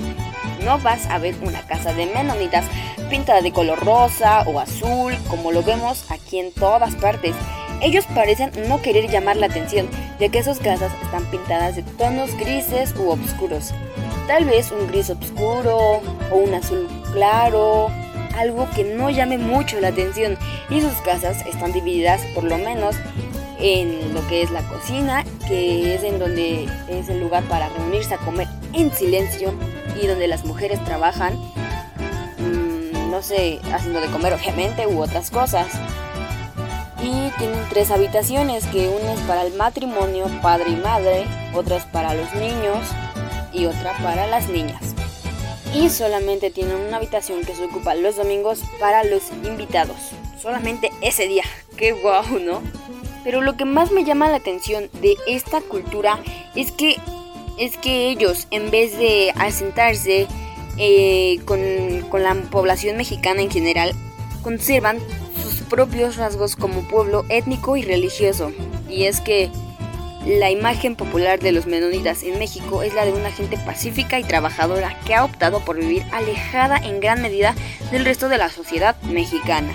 No 0.64 0.80
vas 0.80 1.06
a 1.08 1.20
ver 1.20 1.36
una 1.42 1.62
casa 1.68 1.94
de 1.94 2.06
menonitas 2.08 2.66
pintada 3.10 3.42
de 3.42 3.52
color 3.52 3.84
rosa 3.86 4.44
o 4.48 4.60
azul, 4.60 5.16
como 5.28 5.52
lo 5.52 5.64
vemos 5.64 6.10
aquí 6.10 6.40
en 6.40 6.52
todas 6.52 6.96
partes. 6.96 7.36
Ellos 7.84 8.06
parecen 8.16 8.50
no 8.70 8.82
querer 8.82 9.12
llamar 9.12 9.36
la 9.36 9.48
atención, 9.48 9.90
ya 10.18 10.30
que 10.30 10.42
sus 10.42 10.58
casas 10.60 10.94
están 11.04 11.26
pintadas 11.26 11.76
de 11.76 11.84
tonos 11.84 12.34
grises 12.38 12.96
u 12.98 13.10
oscuros. 13.10 13.74
Tal 14.26 14.46
vez 14.46 14.72
un 14.72 14.88
gris 14.88 15.10
oscuro 15.10 16.02
o 16.32 16.36
un 16.36 16.54
azul 16.54 16.88
claro, 17.12 17.92
algo 18.38 18.70
que 18.74 18.86
no 18.86 19.10
llame 19.10 19.38
mucho 19.38 19.82
la 19.82 19.90
atención. 19.90 20.38
Y 20.70 20.80
sus 20.80 20.94
casas 21.02 21.46
están 21.46 21.74
divididas 21.74 22.22
por 22.34 22.46
lo 22.46 22.58
menos 22.58 22.96
en 23.60 24.14
lo 24.14 24.26
que 24.30 24.44
es 24.44 24.52
la 24.52 24.62
cocina, 24.62 25.26
que 25.46 25.94
es 25.94 26.04
en 26.04 26.20
donde 26.20 26.70
es 26.88 27.10
el 27.10 27.20
lugar 27.20 27.44
para 27.50 27.68
reunirse 27.68 28.14
a 28.14 28.18
comer 28.20 28.48
en 28.72 28.94
silencio 28.94 29.54
y 30.02 30.08
donde 30.08 30.30
las 30.30 30.46
mujeres 30.46 30.82
trabajan, 30.86 31.34
mm, 32.38 33.12
no 33.12 33.22
sé, 33.22 33.60
haciendo 33.74 34.00
de 34.00 34.08
comer 34.08 34.32
obviamente 34.32 34.88
u 34.88 35.02
otras 35.02 35.30
cosas 35.30 35.68
y 37.04 37.32
tienen 37.38 37.66
tres 37.70 37.92
habitaciones, 37.92 38.66
que 38.68 38.88
una 38.88 39.14
es 39.14 39.20
para 39.22 39.44
el 39.44 39.54
matrimonio, 39.54 40.26
padre 40.42 40.70
y 40.70 40.76
madre, 40.78 41.26
otra 41.54 41.76
es 41.76 41.84
para 41.86 42.14
los 42.14 42.34
niños 42.36 42.80
y 43.52 43.66
otra 43.66 43.92
para 44.02 44.26
las 44.26 44.48
niñas. 44.48 44.96
Y 45.76 45.90
solamente 45.90 46.50
tienen 46.50 46.78
una 46.78 46.98
habitación 46.98 47.44
que 47.44 47.56
se 47.56 47.66
ocupa 47.66 47.94
los 47.96 48.16
domingos 48.16 48.62
para 48.80 49.04
los 49.04 49.24
invitados. 49.44 49.98
Solamente 50.42 50.92
ese 51.02 51.28
día. 51.28 51.44
Qué 51.78 51.92
guau, 51.92 52.40
¿no? 52.40 52.62
Pero 53.24 53.42
lo 53.42 53.58
que 53.58 53.66
más 53.66 53.92
me 53.92 54.04
llama 54.04 54.30
la 54.30 54.38
atención 54.38 54.90
de 55.02 55.16
esta 55.28 55.62
cultura 55.62 56.20
es 56.56 56.72
que 56.72 56.98
es 57.58 57.78
que 57.78 58.10
ellos, 58.10 58.48
en 58.50 58.72
vez 58.72 58.98
de 58.98 59.32
asentarse 59.36 60.28
eh, 60.78 61.40
con, 61.46 61.60
con 62.10 62.24
la 62.24 62.34
población 62.50 62.98
mexicana 62.98 63.42
en 63.42 63.52
general, 63.52 63.94
conservan 64.42 64.98
propios 65.74 66.18
rasgos 66.18 66.56
como 66.56 66.88
pueblo 66.88 67.26
étnico 67.30 67.76
y 67.78 67.82
religioso. 67.82 68.52
Y 68.92 69.06
es 69.06 69.22
que 69.22 69.50
la 70.24 70.52
imagen 70.52 70.96
popular 70.96 71.40
de 71.40 71.52
los 71.52 71.66
menonitas 71.66 72.22
en 72.22 72.38
México 72.38 72.84
es 72.84 72.94
la 72.94 73.06
de 73.06 73.12
una 73.12 73.32
gente 73.32 73.58
pacífica 73.58 74.20
y 74.20 74.24
trabajadora 74.24 74.96
que 75.04 75.16
ha 75.16 75.26
optado 75.26 75.62
por 75.62 75.80
vivir 75.80 76.06
alejada 76.12 76.78
en 76.78 77.00
gran 77.00 77.24
medida 77.24 77.56
del 77.90 78.06
resto 78.06 78.30
de 78.30 78.38
la 78.38 78.52
sociedad 78.52 79.02
mexicana. 79.02 79.74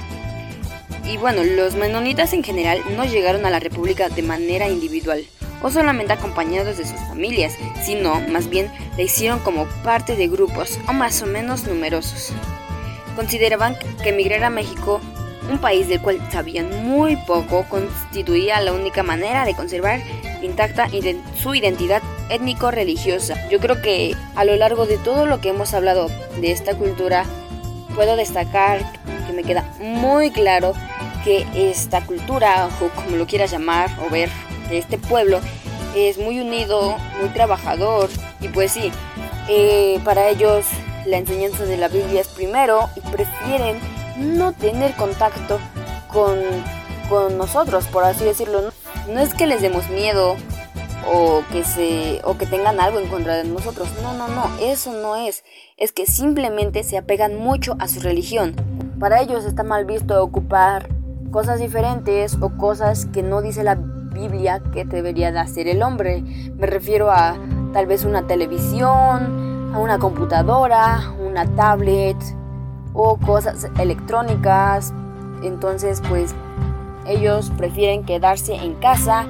Y 1.05 1.17
bueno, 1.17 1.43
los 1.43 1.75
menonitas 1.75 2.33
en 2.33 2.45
general 2.45 2.81
no 2.97 3.05
llegaron 3.05 3.45
a 3.45 3.51
la 3.51 3.59
República 3.59 4.09
de 4.09 4.23
manera 4.23 4.69
individual 4.69 5.27
o 5.63 5.71
solamente 5.73 6.13
acompañados 6.13 6.79
de 6.79 6.87
sus 6.87 7.01
familias, 7.09 7.55
sino 7.85 8.21
más 8.21 8.49
bien 8.49 8.71
la 8.97 9.03
hicieron 9.03 9.41
como 9.41 9.67
parte 9.83 10.15
de 10.15 10.29
grupos 10.29 10.79
o 10.87 10.93
más 10.93 11.21
o 11.23 11.27
menos 11.27 11.65
numerosos. 11.65 12.33
Consideraban 13.17 13.77
que 14.01 14.11
emigrar 14.11 14.45
a 14.45 14.51
México 14.51 15.01
un 15.49 15.59
país 15.59 15.89
del 15.89 16.01
cual 16.01 16.21
sabían 16.31 16.85
muy 16.85 17.17
poco, 17.17 17.65
constituía 17.69 18.61
la 18.61 18.73
única 18.73 19.03
manera 19.03 19.45
de 19.45 19.55
conservar 19.55 20.01
intacta 20.43 20.89
su 21.37 21.55
identidad 21.55 22.03
étnico-religiosa. 22.31 23.49
Yo 23.49 23.59
creo 23.59 23.81
que 23.83 24.15
a 24.37 24.45
lo 24.45 24.57
largo 24.57 24.87
de 24.87 24.99
todo 24.99 25.27
lo 25.27 25.41
que 25.41 25.49
hemos 25.51 25.75
hablado 25.75 26.09
de 26.41 26.53
esta 26.53 26.75
cultura, 26.75 27.25
puedo 27.95 28.17
destacar 28.17 28.81
que 29.27 29.33
me 29.33 29.43
queda 29.43 29.65
muy 29.81 30.31
claro 30.31 30.73
que 31.25 31.47
esta 31.55 32.05
cultura, 32.05 32.69
o 32.81 32.89
como 32.91 33.17
lo 33.17 33.27
quieras 33.27 33.51
llamar 33.51 33.91
o 34.07 34.11
ver, 34.11 34.31
de 34.69 34.79
este 34.79 34.99
pueblo, 34.99 35.41
es 35.97 36.19
muy 36.19 36.41
unido, 36.41 36.97
muy 37.21 37.31
trabajador 37.31 38.09
y 38.41 38.49
pues 38.49 38.73
sí, 38.73 38.93
eh, 39.49 39.99
para 40.05 40.29
ellos 40.29 40.67
la 41.07 41.17
enseñanza 41.17 41.65
de 41.65 41.77
la 41.77 41.89
Biblia 41.89 42.21
es 42.21 42.29
primero 42.29 42.89
y 42.95 43.01
prefieren 43.01 43.81
no 44.19 44.53
tener 44.53 44.95
contacto 44.95 45.59
con, 46.13 46.39
nosotros, 47.39 47.87
por 47.87 48.05
así 48.05 48.25
decirlo. 48.25 48.71
No, 49.09 49.21
es 49.21 49.33
que 49.33 49.47
les 49.47 49.63
demos 49.63 49.89
miedo 49.89 50.37
o 51.11 51.43
que 51.51 51.65
se 51.65 52.21
o 52.23 52.37
que 52.37 52.45
tengan 52.45 52.81
algo 52.81 52.99
en 52.99 53.09
contra 53.09 53.37
de 53.37 53.45
nosotros. 53.45 53.89
No, 54.03 54.13
no, 54.13 54.29
no, 54.29 54.45
eso 54.61 54.93
no 54.93 55.17
es. 55.17 55.43
Es 55.79 55.93
que 55.93 56.05
simplemente 56.05 56.85
se 56.85 56.99
apegan 56.99 57.39
mucho 57.39 57.77
a 57.79 57.89
su 57.89 58.01
religión. 58.01 58.55
Para 59.01 59.23
ellos 59.23 59.47
está 59.47 59.63
mal 59.63 59.87
visto 59.87 60.23
ocupar 60.23 60.89
cosas 61.31 61.61
diferentes 61.61 62.37
o 62.41 62.51
cosas 62.59 63.07
que 63.07 63.23
no 63.23 63.41
dice 63.41 63.63
la 63.63 63.77
Biblia 63.77 64.63
que 64.73 64.85
debería 64.85 65.33
de 65.33 65.39
hacer 65.39 65.67
el 65.67 65.83
hombre. 65.83 66.21
Me 66.21 66.67
refiero 66.67 67.11
a 67.11 67.39
tal 67.73 67.87
vez 67.87 68.05
una 68.05 68.27
televisión, 68.27 69.73
a 69.75 69.79
una 69.79 69.99
computadora, 69.99 71.15
una 71.21 71.47
tablet, 71.55 72.17
o 72.93 73.17
cosas 73.17 73.69
electrónicas. 73.79 74.93
Entonces 75.43 76.03
pues 76.09 76.35
ellos 77.07 77.51
prefieren 77.57 78.05
quedarse 78.05 78.55
en 78.55 78.75
casa 78.75 79.27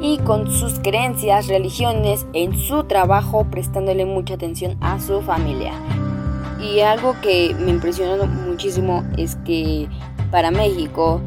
y 0.00 0.18
con 0.18 0.50
sus 0.50 0.78
creencias, 0.78 1.48
religiones, 1.48 2.26
en 2.32 2.56
su 2.56 2.84
trabajo, 2.84 3.46
prestándole 3.50 4.04
mucha 4.04 4.34
atención 4.34 4.76
a 4.80 5.00
su 5.00 5.22
familia. 5.22 5.72
Y 6.60 6.80
algo 6.80 7.16
que 7.22 7.54
me 7.58 7.70
impresionó 7.70 8.26
muchísimo 8.26 9.04
es 9.16 9.36
que 9.44 9.88
para 10.30 10.50
México 10.50 11.20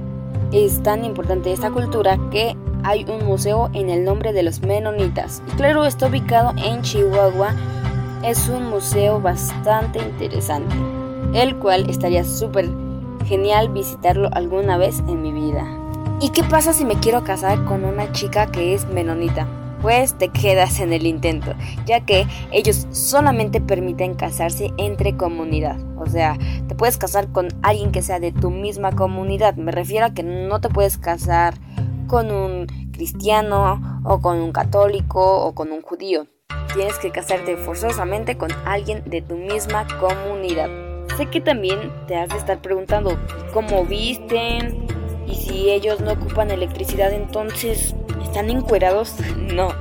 es 0.52 0.82
tan 0.82 1.04
importante 1.04 1.52
esta 1.52 1.72
cultura 1.72 2.18
que 2.32 2.56
hay 2.84 3.06
un 3.10 3.26
museo 3.26 3.70
en 3.74 3.90
el 3.90 4.06
nombre 4.06 4.34
de 4.34 4.44
los 4.44 4.62
menonitas. 4.62 5.42
Y 5.48 5.58
claro, 5.58 5.86
está 5.86 6.08
ubicado 6.08 6.54
en 6.58 6.82
Chihuahua. 6.82 7.54
Es 8.24 8.48
un 8.50 8.70
museo 8.70 9.20
bastante 9.20 10.00
interesante 10.00 10.76
el 11.34 11.56
cual 11.58 11.90
estaría 11.90 12.24
súper 12.24 12.70
genial 13.26 13.70
visitarlo 13.70 14.30
alguna 14.34 14.78
vez 14.78 15.00
en 15.08 15.22
mi 15.22 15.32
vida. 15.32 15.66
¿Y 16.22 16.30
qué 16.30 16.44
pasa 16.44 16.74
si 16.74 16.86
me 16.86 17.00
quiero 17.00 17.24
casar 17.24 17.64
con 17.66 17.86
una 17.86 18.12
chica 18.12 18.48
que 18.48 18.74
es 18.74 18.88
menonita? 18.90 19.48
pues 19.82 20.14
te 20.14 20.30
quedas 20.30 20.80
en 20.80 20.94
el 20.94 21.06
intento, 21.06 21.54
ya 21.86 22.02
que 22.02 22.28
ellos 22.52 22.88
solamente 22.92 23.62
permiten 23.62 24.16
casarse 24.16 24.74
entre 24.78 25.16
comunidad. 25.16 25.78
O 25.98 26.06
sea, 26.08 26.38
te 26.68 26.76
puedes 26.76 26.98
casar 26.98 27.32
con 27.32 27.48
alguien 27.62 27.92
que 27.92 28.02
sea 28.02 28.20
de 28.20 28.32
tu 28.32 28.50
misma 28.50 28.92
comunidad. 28.92 29.56
Me 29.56 29.72
refiero 29.72 30.08
a 30.08 30.14
que 30.14 30.24
no 30.24 30.60
te 30.62 30.70
puedes 30.70 30.98
casar 30.98 31.56
con 32.08 32.32
un 32.32 32.68
cristiano 32.92 34.02
o 34.04 34.20
con 34.22 34.40
un 34.40 34.52
católico 34.52 35.46
o 35.46 35.54
con 35.54 35.72
un 35.72 35.82
judío. 35.82 36.28
Tienes 36.74 36.98
que 37.00 37.12
casarte 37.12 37.58
forzosamente 37.58 38.38
con 38.38 38.52
alguien 38.66 39.04
de 39.06 39.22
tu 39.22 39.36
misma 39.36 39.88
comunidad. 40.00 40.88
Sé 41.20 41.26
que 41.26 41.42
también 41.42 41.92
te 42.08 42.16
has 42.16 42.30
de 42.30 42.38
estar 42.38 42.62
preguntando 42.62 43.20
cómo 43.54 43.84
visten 43.84 44.88
y 45.28 45.36
si 45.36 45.70
ellos 45.70 46.00
no 46.00 46.14
ocupan 46.14 46.50
electricidad 46.50 47.12
entonces 47.12 47.94
¿Están 48.24 48.50
encuerados? 48.50 49.16
No. 49.50 49.74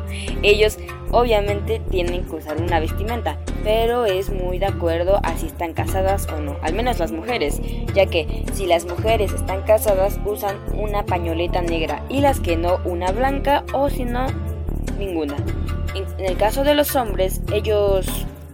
Ellos 0.43 0.79
obviamente 1.13 1.81
tienen 1.91 2.25
que 2.25 2.37
usar 2.37 2.61
una 2.61 2.81
vestimenta, 2.81 3.37
pero 3.63 4.07
es 4.07 4.31
muy 4.31 4.59
de 4.59 4.67
acuerdo 4.67 5.21
a 5.23 5.37
si 5.37 5.47
están 5.47 5.75
casadas 5.75 6.27
o 6.35 6.41
no, 6.41 6.57
al 6.63 6.73
menos 6.73 6.99
las 6.99 7.13
mujeres, 7.13 7.61
ya 7.95 8.07
que 8.07 8.45
si 8.55 8.67
las 8.67 8.87
mujeres 8.87 9.33
están 9.33 9.63
casadas 9.63 10.19
usan 10.25 10.57
una 10.75 11.05
pañoleta 11.05 11.61
negra 11.61 12.03
y 12.09 12.23
las 12.23 12.41
que 12.41 12.57
no 12.57 12.81
una 12.85 13.13
blanca 13.13 13.65
o 13.73 13.91
si 13.91 14.05
no 14.05 14.27
ninguna. 14.99 15.37
En, 15.95 16.25
el 16.25 16.37
caso 16.37 16.65
de 16.65 16.75
los 16.75 16.97
hombres, 16.97 17.43
ellos 17.53 18.07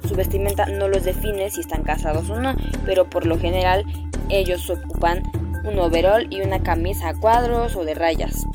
su 0.06 0.14
vestimenta 0.14 0.66
no 0.66 0.88
los 0.88 1.04
define 1.04 1.50
si 1.50 1.60
están 1.60 1.82
casados 1.82 2.30
o 2.30 2.40
no, 2.40 2.54
pero 2.84 3.08
por 3.08 3.26
lo 3.26 3.38
general 3.38 3.84
ellos 4.28 4.68
ocupan 4.70 5.22
un 5.64 5.78
overall 5.78 6.26
y 6.30 6.42
una 6.42 6.62
camisa 6.62 7.10
a 7.10 7.14
cuadros 7.14 7.76
o 7.76 7.84
de 7.84 7.94
rayas 7.94 8.46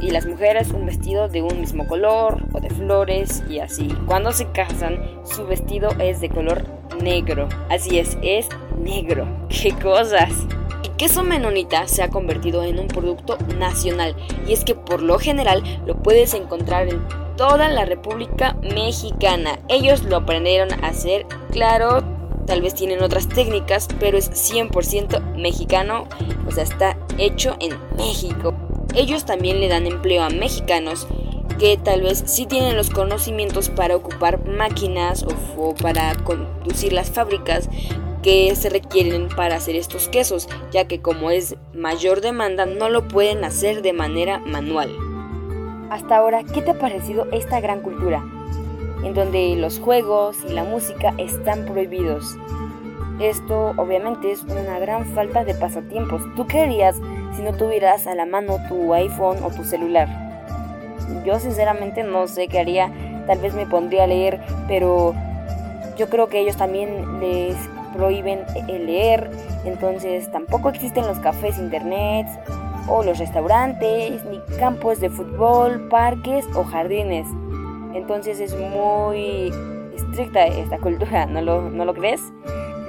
y 0.00 0.10
las 0.10 0.26
mujeres 0.26 0.70
un 0.70 0.86
vestido 0.86 1.28
de 1.28 1.42
un 1.42 1.60
mismo 1.60 1.86
color 1.86 2.46
o 2.52 2.60
de 2.60 2.70
flores 2.70 3.42
y 3.48 3.58
así. 3.58 3.88
Cuando 4.06 4.32
se 4.32 4.50
casan, 4.50 4.98
su 5.24 5.46
vestido 5.46 5.90
es 5.98 6.20
de 6.20 6.30
color 6.30 6.64
negro. 7.02 7.48
Así 7.68 7.98
es, 7.98 8.16
es 8.22 8.48
negro. 8.78 9.26
¡Qué 9.48 9.72
cosas! 9.72 10.32
El 10.84 10.96
queso 10.96 11.22
menonita 11.22 11.86
se 11.86 12.02
ha 12.02 12.08
convertido 12.08 12.62
en 12.64 12.78
un 12.78 12.88
producto 12.88 13.36
nacional 13.58 14.16
y 14.46 14.52
es 14.52 14.64
que 14.64 14.74
por 14.74 15.02
lo 15.02 15.18
general 15.18 15.62
lo 15.86 15.96
puedes 16.02 16.34
encontrar 16.34 16.88
en 16.88 17.02
toda 17.40 17.70
la 17.70 17.86
República 17.86 18.54
Mexicana. 18.62 19.58
Ellos 19.68 20.04
lo 20.04 20.16
aprendieron 20.18 20.72
a 20.84 20.88
hacer, 20.88 21.24
claro, 21.50 22.04
tal 22.46 22.60
vez 22.60 22.74
tienen 22.74 23.02
otras 23.02 23.28
técnicas, 23.28 23.88
pero 23.98 24.18
es 24.18 24.30
100% 24.30 25.36
mexicano, 25.36 26.06
o 26.46 26.50
sea, 26.50 26.64
está 26.64 26.98
hecho 27.16 27.56
en 27.58 27.78
México 27.96 28.54
ellos 28.94 29.24
también 29.24 29.60
le 29.60 29.68
dan 29.68 29.86
empleo 29.86 30.22
a 30.22 30.30
mexicanos 30.30 31.06
que 31.58 31.76
tal 31.76 32.02
vez 32.02 32.22
sí 32.26 32.46
tienen 32.46 32.76
los 32.76 32.90
conocimientos 32.90 33.68
para 33.68 33.96
ocupar 33.96 34.46
máquinas 34.46 35.24
o, 35.56 35.74
para 35.74 36.14
conducir 36.24 36.92
las 36.92 37.10
fábricas 37.10 37.68
que 38.22 38.54
se 38.54 38.70
requieren 38.70 39.28
para 39.28 39.56
hacer 39.56 39.76
estos 39.76 40.08
quesos, 40.08 40.48
ya 40.72 40.86
que 40.86 41.00
como 41.00 41.30
es 41.30 41.56
mayor 41.74 42.20
demanda 42.20 42.66
no 42.66 42.88
lo 42.88 43.08
pueden 43.08 43.44
hacer 43.44 43.82
de 43.82 43.92
manera 43.92 44.38
manual. 44.38 45.09
Hasta 45.90 46.16
ahora, 46.16 46.42
¿qué 46.44 46.62
te 46.62 46.70
ha 46.70 46.78
parecido 46.78 47.26
esta 47.32 47.60
gran 47.60 47.80
cultura? 47.80 48.24
En 49.04 49.14
donde 49.14 49.56
los 49.56 49.78
juegos 49.78 50.38
y 50.48 50.52
la 50.52 50.64
música 50.64 51.14
están 51.18 51.64
prohibidos. 51.66 52.36
Esto 53.20 53.74
obviamente 53.76 54.30
es 54.30 54.42
una 54.44 54.78
gran 54.78 55.04
falta 55.06 55.44
de 55.44 55.54
pasatiempos. 55.54 56.22
¿Tú 56.36 56.46
querías 56.46 56.96
si 57.34 57.42
no 57.42 57.52
tuvieras 57.52 58.06
a 58.06 58.14
la 58.14 58.26
mano 58.26 58.58
tu 58.68 58.92
iPhone 58.94 59.38
o 59.42 59.50
tu 59.50 59.64
celular. 59.64 60.08
Yo 61.24 61.38
sinceramente 61.38 62.02
no 62.02 62.26
sé 62.26 62.48
qué 62.48 62.60
haría, 62.60 62.90
tal 63.26 63.38
vez 63.38 63.54
me 63.54 63.66
pondría 63.66 64.04
a 64.04 64.06
leer, 64.06 64.40
pero 64.68 65.14
yo 65.96 66.08
creo 66.08 66.28
que 66.28 66.40
ellos 66.40 66.56
también 66.56 67.20
les 67.20 67.56
prohíben 67.94 68.44
leer, 68.68 69.30
entonces 69.64 70.30
tampoco 70.30 70.68
existen 70.68 71.06
los 71.06 71.18
cafés 71.18 71.58
internet 71.58 72.26
o 72.88 73.02
los 73.02 73.18
restaurantes, 73.18 74.24
ni 74.24 74.40
campos 74.58 75.00
de 75.00 75.10
fútbol, 75.10 75.88
parques 75.88 76.46
o 76.54 76.64
jardines. 76.64 77.26
Entonces 77.94 78.40
es 78.40 78.56
muy 78.56 79.52
estricta 79.94 80.46
esta 80.46 80.78
cultura, 80.78 81.26
¿no 81.26 81.42
lo, 81.42 81.70
no 81.70 81.84
lo 81.84 81.94
crees? 81.94 82.20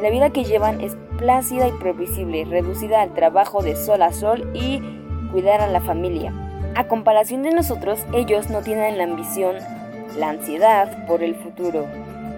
La 0.02 0.10
vida 0.10 0.32
que 0.32 0.44
llevan 0.44 0.82
es 0.82 0.98
plácida 1.18 1.68
y 1.68 1.72
previsible, 1.74 2.46
reducida 2.46 3.02
al 3.02 3.14
trabajo 3.14 3.62
de 3.62 3.76
sol 3.76 4.02
a 4.02 4.12
sol 4.12 4.50
y 4.54 4.82
cuidar 5.32 5.62
a 5.62 5.68
la 5.68 5.82
familia. 5.82 6.34
A 6.76 6.88
comparación 6.88 7.44
de 7.44 7.52
nosotros, 7.52 8.00
ellos 8.14 8.50
no 8.50 8.62
tienen 8.62 8.98
la 8.98 9.04
ambición, 9.04 9.56
la 10.18 10.30
ansiedad 10.30 11.06
por 11.06 11.22
el 11.22 11.36
futuro 11.36 11.86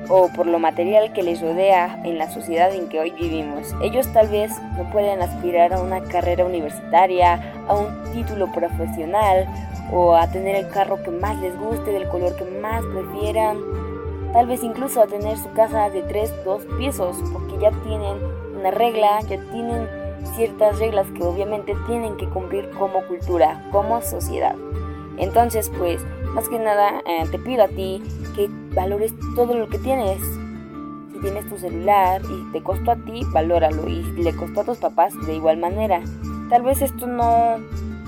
o 0.09 0.29
por 0.29 0.47
lo 0.47 0.59
material 0.59 1.13
que 1.13 1.23
les 1.23 1.41
rodea 1.41 1.99
en 2.03 2.17
la 2.17 2.29
sociedad 2.29 2.73
en 2.73 2.89
que 2.89 2.99
hoy 2.99 3.11
vivimos. 3.11 3.73
Ellos 3.81 4.11
tal 4.13 4.27
vez 4.29 4.51
no 4.77 4.89
pueden 4.91 5.21
aspirar 5.21 5.73
a 5.73 5.81
una 5.81 6.01
carrera 6.03 6.45
universitaria, 6.45 7.53
a 7.67 7.75
un 7.75 8.13
título 8.13 8.51
profesional 8.51 9.47
o 9.91 10.15
a 10.15 10.27
tener 10.27 10.55
el 10.55 10.69
carro 10.69 11.01
que 11.03 11.11
más 11.11 11.37
les 11.39 11.57
guste, 11.57 11.91
del 11.91 12.07
color 12.07 12.35
que 12.35 12.45
más 12.45 12.83
prefieran 12.85 13.57
tal 14.33 14.47
vez 14.47 14.63
incluso 14.63 15.01
a 15.01 15.07
tener 15.07 15.37
su 15.37 15.51
casa 15.53 15.89
de 15.91 16.01
tres, 16.01 16.33
dos 16.43 16.63
pisos, 16.77 17.17
porque 17.31 17.59
ya 17.59 17.71
tienen 17.83 18.17
una 18.57 18.71
regla, 18.71 19.21
ya 19.21 19.39
tienen 19.51 19.87
ciertas 20.35 20.79
reglas 20.79 21.07
que 21.15 21.23
obviamente 21.23 21.75
tienen 21.85 22.17
que 22.17 22.27
cumplir 22.27 22.69
como 22.71 23.05
cultura, 23.05 23.63
como 23.71 24.01
sociedad. 24.01 24.55
Entonces, 25.17 25.71
pues, 25.77 26.01
más 26.33 26.49
que 26.49 26.59
nada, 26.59 27.01
eh, 27.05 27.25
te 27.31 27.39
pido 27.39 27.63
a 27.63 27.67
ti 27.67 28.01
que 28.35 28.49
valores 28.73 29.13
todo 29.35 29.53
lo 29.55 29.69
que 29.69 29.77
tienes. 29.79 30.19
Si 31.13 31.19
tienes 31.21 31.47
tu 31.47 31.57
celular 31.57 32.21
y 32.23 32.51
te 32.51 32.61
costó 32.63 32.91
a 32.91 32.95
ti, 32.95 33.21
valóralo. 33.31 33.87
Y 33.87 34.03
le 34.23 34.35
costó 34.35 34.61
a 34.61 34.63
tus 34.63 34.77
papás, 34.77 35.13
de 35.25 35.35
igual 35.35 35.57
manera. 35.57 36.01
Tal 36.49 36.63
vez 36.63 36.81
esto 36.81 37.07
no 37.07 37.57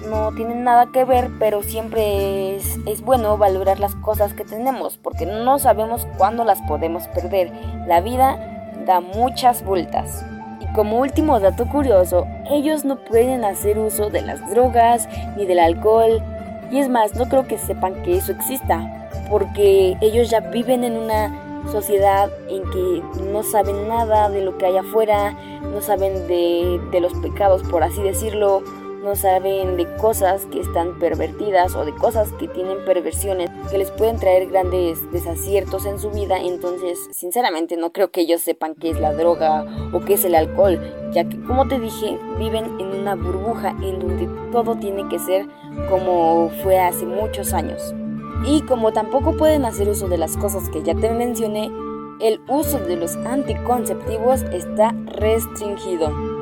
no 0.09 0.31
tienen 0.33 0.63
nada 0.63 0.87
que 0.91 1.03
ver, 1.03 1.29
pero 1.39 1.63
siempre 1.63 2.55
es, 2.55 2.77
es, 2.85 3.01
bueno 3.01 3.37
valorar 3.37 3.79
las 3.79 3.95
cosas 3.95 4.33
que 4.33 4.43
tenemos, 4.43 4.97
porque 4.97 5.25
no 5.25 5.59
sabemos 5.59 6.07
cuándo 6.17 6.43
las 6.43 6.61
podemos 6.63 7.07
perder. 7.09 7.51
La 7.87 8.01
vida 8.01 8.37
da 8.85 8.99
muchas 9.01 9.63
vueltas. 9.63 10.25
Y 10.61 10.73
como 10.73 10.99
último 10.99 11.39
dato 11.39 11.67
curioso, 11.67 12.27
ellos 12.49 12.85
no 12.85 12.97
pueden 12.97 13.43
hacer 13.43 13.77
uso 13.77 14.09
de 14.09 14.21
las 14.21 14.47
drogas 14.49 15.07
ni 15.37 15.45
del 15.45 15.59
alcohol. 15.59 16.21
Y 16.71 16.79
es 16.79 16.89
más, 16.89 17.15
no 17.15 17.25
creo 17.25 17.47
que 17.47 17.57
sepan 17.57 18.01
que 18.03 18.17
eso 18.17 18.31
exista, 18.31 19.09
porque 19.29 19.97
ellos 20.01 20.29
ya 20.29 20.39
viven 20.39 20.83
en 20.83 20.97
una 20.97 21.63
sociedad 21.71 22.29
en 22.49 22.63
que 22.69 23.23
no 23.31 23.43
saben 23.43 23.87
nada 23.87 24.29
de 24.29 24.41
lo 24.41 24.57
que 24.57 24.65
hay 24.65 24.77
afuera, 24.77 25.35
no 25.61 25.81
saben 25.81 26.27
de, 26.27 26.79
de 26.91 26.99
los 26.99 27.13
pecados, 27.15 27.63
por 27.63 27.83
así 27.83 28.01
decirlo, 28.01 28.63
no 29.05 29.15
saben 29.15 29.77
de 29.77 29.85
cosas 29.97 30.47
que 30.47 30.59
están 30.59 30.97
pervertidas 30.97 31.75
o 31.75 31.85
de 31.85 31.93
cosas 31.93 32.33
que 32.33 32.47
tienen 32.47 32.83
perversiones 32.85 33.51
que 33.69 33.77
les 33.77 33.91
pueden 33.91 34.17
traer 34.17 34.49
grandes 34.49 34.99
desaciertos 35.11 35.85
en 35.85 35.99
su 35.99 36.09
vida. 36.09 36.39
Entonces, 36.39 37.07
sinceramente, 37.11 37.77
no 37.77 37.93
creo 37.93 38.09
que 38.09 38.21
ellos 38.21 38.41
sepan 38.41 38.73
qué 38.73 38.89
es 38.89 38.99
la 38.99 39.13
droga 39.13 39.63
o 39.93 39.99
qué 40.01 40.15
es 40.15 40.25
el 40.25 40.33
alcohol, 40.33 40.81
ya 41.13 41.29
que, 41.29 41.39
como 41.43 41.67
te 41.67 41.79
dije, 41.79 42.17
viven 42.39 42.65
en 42.79 42.99
una 42.99 43.13
burbuja 43.13 43.75
en 43.83 43.99
donde 43.99 44.27
todo 44.51 44.75
tiene 44.75 45.07
que 45.07 45.19
ser 45.19 45.45
como 45.87 46.49
fue 46.63 46.79
hace 46.79 47.05
muchos 47.05 47.53
años. 47.53 47.93
Y 48.47 48.61
como 48.63 48.91
tampoco 48.91 49.37
pueden 49.37 49.65
hacer 49.65 49.87
uso 49.87 50.07
de 50.07 50.17
las 50.17 50.35
cosas 50.35 50.67
que 50.69 50.81
ya 50.81 50.95
te 50.95 51.11
mencioné, 51.11 51.69
el 52.19 52.41
uso 52.47 52.79
de 52.79 52.95
los 52.95 53.15
anticonceptivos 53.17 54.41
está 54.51 54.95
restringido. 55.05 56.34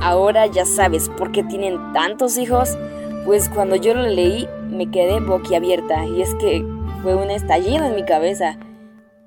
Ahora 0.00 0.46
ya 0.46 0.64
sabes 0.64 1.08
por 1.08 1.32
qué 1.32 1.42
tienen 1.42 1.92
tantos 1.92 2.38
hijos. 2.38 2.76
Pues 3.24 3.48
cuando 3.48 3.76
yo 3.76 3.94
lo 3.94 4.02
leí 4.02 4.48
me 4.70 4.90
quedé 4.90 5.20
boquiabierta 5.20 6.06
y 6.06 6.22
es 6.22 6.34
que 6.36 6.64
fue 7.02 7.14
un 7.14 7.30
estallido 7.30 7.84
en 7.84 7.96
mi 7.96 8.04
cabeza. 8.04 8.58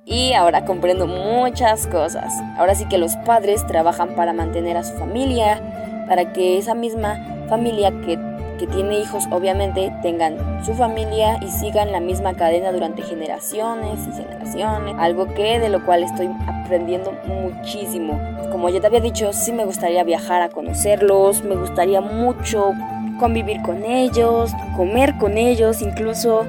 Y 0.05 0.33
ahora 0.33 0.65
comprendo 0.65 1.07
muchas 1.07 1.87
cosas. 1.87 2.33
Ahora 2.57 2.75
sí 2.75 2.85
que 2.85 2.97
los 2.97 3.15
padres 3.17 3.65
trabajan 3.67 4.15
para 4.15 4.33
mantener 4.33 4.77
a 4.77 4.83
su 4.83 4.97
familia, 4.97 6.05
para 6.07 6.33
que 6.33 6.57
esa 6.57 6.73
misma 6.73 7.45
familia 7.47 7.91
que, 8.01 8.17
que 8.61 8.67
tiene 8.67 8.99
hijos 8.99 9.23
obviamente 9.31 9.91
tengan 10.03 10.63
su 10.63 10.75
familia 10.75 11.39
y 11.41 11.47
sigan 11.47 11.91
la 11.91 11.99
misma 11.99 12.35
cadena 12.35 12.71
durante 12.71 13.01
generaciones 13.01 14.07
y 14.07 14.11
generaciones. 14.11 14.95
Algo 14.99 15.33
que 15.33 15.57
de 15.57 15.67
lo 15.69 15.83
cual 15.83 16.03
estoy 16.03 16.29
aprendiendo 16.47 17.11
muchísimo. 17.25 18.21
Como 18.51 18.69
ya 18.69 18.79
te 18.79 18.85
había 18.85 18.99
dicho, 18.99 19.33
sí 19.33 19.51
me 19.51 19.65
gustaría 19.65 20.03
viajar 20.03 20.43
a 20.43 20.49
conocerlos, 20.49 21.43
me 21.43 21.55
gustaría 21.55 22.01
mucho 22.01 22.73
convivir 23.19 23.63
con 23.63 23.83
ellos, 23.83 24.51
comer 24.77 25.17
con 25.17 25.39
ellos 25.39 25.81
incluso, 25.81 26.45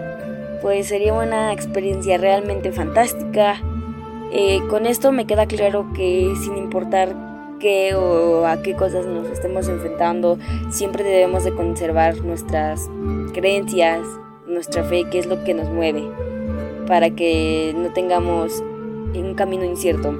pues 0.60 0.88
sería 0.88 1.14
una 1.14 1.54
experiencia 1.54 2.18
realmente 2.18 2.72
fantástica. 2.72 3.56
Eh, 4.34 4.60
con 4.68 4.84
esto 4.84 5.12
me 5.12 5.26
queda 5.26 5.46
claro 5.46 5.86
que 5.94 6.30
sin 6.44 6.58
importar 6.58 7.31
qué 7.62 7.94
o 7.94 8.44
a 8.44 8.60
qué 8.60 8.74
cosas 8.74 9.06
nos 9.06 9.28
estemos 9.28 9.68
enfrentando, 9.68 10.36
siempre 10.70 11.04
debemos 11.04 11.44
de 11.44 11.54
conservar 11.54 12.16
nuestras 12.18 12.90
creencias, 13.32 14.00
nuestra 14.46 14.82
fe, 14.82 15.04
qué 15.10 15.20
es 15.20 15.26
lo 15.26 15.44
que 15.44 15.54
nos 15.54 15.68
mueve, 15.68 16.10
para 16.88 17.10
que 17.10 17.72
no 17.76 17.92
tengamos 17.92 18.60
un 19.14 19.34
camino 19.34 19.64
incierto. 19.64 20.12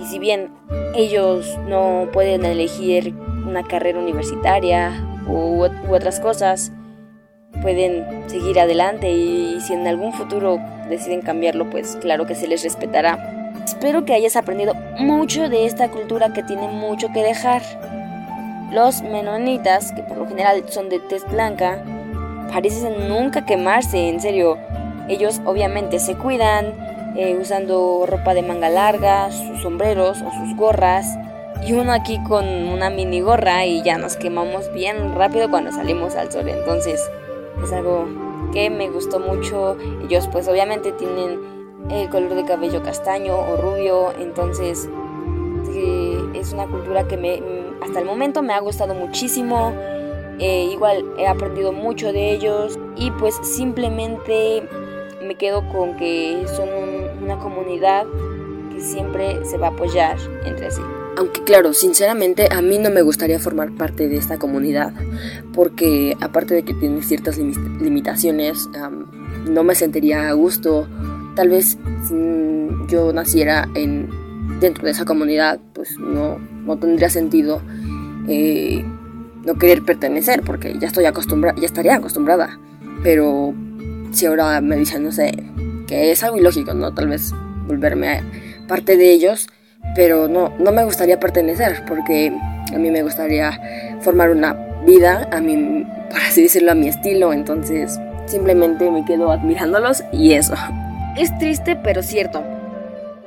Y 0.00 0.06
si 0.06 0.20
bien 0.20 0.52
ellos 0.94 1.58
no 1.68 2.08
pueden 2.12 2.44
elegir 2.44 3.14
una 3.46 3.64
carrera 3.64 3.98
universitaria 3.98 5.04
u, 5.26 5.64
otras 5.90 6.20
cosas, 6.20 6.72
pueden 7.62 8.28
seguir 8.28 8.60
adelante 8.60 9.10
y 9.10 9.60
si 9.60 9.74
en 9.74 9.88
algún 9.88 10.12
futuro 10.12 10.60
deciden 10.88 11.20
cambiarlo, 11.20 11.68
pues 11.68 11.98
claro 12.00 12.26
que 12.26 12.36
se 12.36 12.46
les 12.46 12.62
respetará. 12.62 13.39
Espero 13.64 14.04
que 14.04 14.14
hayas 14.14 14.36
aprendido 14.36 14.74
mucho 14.98 15.48
de 15.48 15.66
esta 15.66 15.90
cultura 15.90 16.32
que 16.32 16.42
tiene 16.42 16.68
mucho 16.68 17.12
que 17.12 17.22
dejar. 17.22 17.62
Los 18.72 19.02
menonitas, 19.02 19.92
que 19.92 20.02
por 20.02 20.16
lo 20.16 20.26
general 20.28 20.64
son 20.68 20.88
de 20.88 21.00
tez 21.00 21.28
blanca, 21.30 21.82
parecen 22.52 23.08
nunca 23.08 23.44
quemarse, 23.44 24.08
en 24.08 24.20
serio. 24.20 24.58
Ellos 25.08 25.40
obviamente 25.44 25.98
se 25.98 26.14
cuidan, 26.14 26.74
eh, 27.16 27.36
usando 27.40 28.04
ropa 28.06 28.34
de 28.34 28.42
manga 28.42 28.68
larga, 28.68 29.30
sus 29.32 29.62
sombreros 29.62 30.22
o 30.22 30.30
sus 30.30 30.56
gorras. 30.56 31.06
Y 31.66 31.72
uno 31.72 31.92
aquí 31.92 32.18
con 32.22 32.46
una 32.46 32.88
mini 32.90 33.20
gorra 33.20 33.66
y 33.66 33.82
ya 33.82 33.98
nos 33.98 34.16
quemamos 34.16 34.72
bien 34.72 35.14
rápido 35.14 35.50
cuando 35.50 35.72
salimos 35.72 36.14
al 36.14 36.32
sol. 36.32 36.48
Entonces 36.48 37.00
es 37.62 37.72
algo 37.72 38.06
que 38.52 38.70
me 38.70 38.88
gustó 38.88 39.20
mucho. 39.20 39.76
Ellos 40.04 40.28
pues 40.28 40.48
obviamente 40.48 40.92
tienen 40.92 41.59
el 41.90 42.08
color 42.08 42.34
de 42.34 42.44
cabello 42.44 42.82
castaño 42.82 43.36
o 43.36 43.56
rubio. 43.56 44.12
Entonces 44.18 44.88
es 46.34 46.52
una 46.52 46.66
cultura 46.66 47.06
que 47.06 47.16
me, 47.16 47.42
hasta 47.80 48.00
el 48.00 48.04
momento 48.04 48.42
me 48.42 48.52
ha 48.52 48.60
gustado 48.60 48.94
muchísimo. 48.94 49.72
Eh, 50.38 50.70
igual 50.72 51.04
he 51.18 51.26
aprendido 51.26 51.72
mucho 51.72 52.12
de 52.12 52.32
ellos 52.32 52.78
y 52.96 53.10
pues 53.12 53.34
simplemente 53.42 54.66
me 55.22 55.34
quedo 55.34 55.68
con 55.68 55.96
que 55.96 56.46
son 56.56 56.68
una 57.22 57.38
comunidad 57.38 58.06
que 58.72 58.80
siempre 58.80 59.44
se 59.44 59.58
va 59.58 59.68
a 59.68 59.70
apoyar 59.70 60.16
entre 60.46 60.70
sí. 60.70 60.80
Aunque 61.18 61.44
claro, 61.44 61.74
sinceramente 61.74 62.48
a 62.50 62.62
mí 62.62 62.78
no 62.78 62.88
me 62.88 63.02
gustaría 63.02 63.38
formar 63.38 63.72
parte 63.72 64.08
de 64.08 64.16
esta 64.16 64.38
comunidad, 64.38 64.94
porque 65.52 66.16
aparte 66.20 66.54
de 66.54 66.62
que 66.62 66.72
tiene 66.72 67.02
ciertas 67.02 67.36
limitaciones, 67.36 68.70
no 69.46 69.62
me 69.62 69.74
sentiría 69.74 70.30
a 70.30 70.32
gusto. 70.32 70.86
Tal 71.36 71.48
vez 71.48 71.78
si 72.06 72.68
yo 72.88 73.12
naciera 73.12 73.68
en, 73.74 74.08
dentro 74.60 74.84
de 74.84 74.90
esa 74.90 75.04
comunidad, 75.04 75.60
pues 75.74 75.98
no, 75.98 76.38
no 76.64 76.78
tendría 76.78 77.10
sentido 77.10 77.60
eh, 78.28 78.84
no 79.44 79.54
querer 79.54 79.82
pertenecer, 79.82 80.42
porque 80.42 80.76
ya 80.78 80.88
estoy 80.88 81.06
acostumbrada, 81.06 81.58
ya 81.58 81.66
estaría 81.66 81.96
acostumbrada. 81.96 82.58
Pero 83.02 83.54
si 84.12 84.26
ahora 84.26 84.60
me 84.60 84.76
dicen, 84.76 85.02
no 85.02 85.12
sé, 85.12 85.32
que 85.86 86.10
es 86.10 86.22
algo 86.22 86.36
ilógico, 86.36 86.74
¿no? 86.74 86.92
Tal 86.92 87.08
vez 87.08 87.32
volverme 87.66 88.22
parte 88.68 88.96
de 88.96 89.10
ellos, 89.12 89.48
pero 89.94 90.28
no, 90.28 90.52
no 90.58 90.72
me 90.72 90.84
gustaría 90.84 91.18
pertenecer, 91.18 91.84
porque 91.86 92.32
a 92.72 92.78
mí 92.78 92.90
me 92.90 93.02
gustaría 93.02 93.58
formar 94.00 94.30
una 94.30 94.54
vida, 94.86 95.28
a 95.32 95.40
mí, 95.40 95.86
por 96.10 96.20
así 96.20 96.42
decirlo, 96.42 96.72
a 96.72 96.74
mi 96.74 96.88
estilo, 96.88 97.32
entonces 97.32 97.98
simplemente 98.26 98.90
me 98.90 99.04
quedo 99.04 99.30
admirándolos 99.30 100.04
y 100.12 100.32
eso. 100.32 100.54
Es 101.16 101.36
triste, 101.38 101.76
pero 101.76 102.02
cierto. 102.02 102.42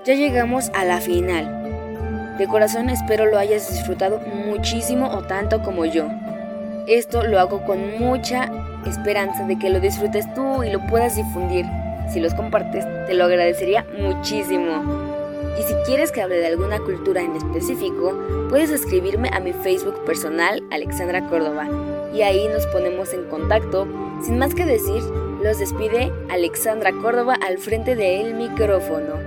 Ya 0.06 0.16
llegamos 0.16 0.72
a 0.74 0.86
la 0.86 1.00
final. 1.00 2.36
De 2.38 2.48
corazón 2.48 2.90
espero 2.90 3.26
lo 3.26 3.38
hayas 3.38 3.70
disfrutado 3.70 4.20
muchísimo 4.20 5.10
o 5.10 5.24
tanto 5.24 5.62
como 5.62 5.86
yo. 5.86 6.08
Esto 6.88 7.24
lo 7.24 7.40
hago 7.40 7.64
con 7.66 8.00
mucha 8.00 8.50
esperanza 8.86 9.46
de 9.46 9.60
que 9.60 9.70
lo 9.70 9.80
disfrutes 9.80 10.34
tú 10.34 10.64
y 10.64 10.72
lo 10.72 10.86
puedas 10.88 11.16
difundir. 11.16 11.66
Si 12.12 12.20
los 12.20 12.34
compartes, 12.34 12.86
te 13.06 13.14
lo 13.14 13.26
agradecería 13.26 13.86
muchísimo. 14.00 14.82
Y 15.60 15.64
si 15.64 15.74
quieres 15.86 16.12
que 16.12 16.22
hable 16.22 16.38
de 16.38 16.48
alguna 16.48 16.80
cultura 16.80 17.22
en 17.22 17.36
específico, 17.36 18.18
puedes 18.50 18.72
escribirme 18.72 19.30
a 19.32 19.40
mi 19.40 19.54
Facebook 19.54 20.04
personal, 20.06 20.64
Alexandra 20.72 21.28
Córdoba, 21.28 21.68
y 22.14 22.22
ahí 22.22 22.48
nos 22.48 22.66
ponemos 22.68 23.14
en 23.14 23.26
contacto. 23.26 23.88
Sin 24.24 24.38
más 24.40 24.56
que 24.56 24.66
decir, 24.66 25.04
los 25.44 25.60
despide 25.60 26.12
Alexandra 26.30 26.92
Córdoba 27.02 27.38
al 27.46 27.58
frente 27.58 27.96
del 27.96 28.34
micrófono. 28.34 29.20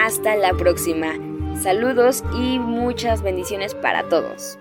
Hasta 0.00 0.36
la 0.36 0.52
próxima. 0.52 1.12
Saludos 1.60 2.22
y 2.38 2.58
muchas 2.58 3.22
bendiciones 3.22 3.74
para 3.74 4.08
todos. 4.08 4.58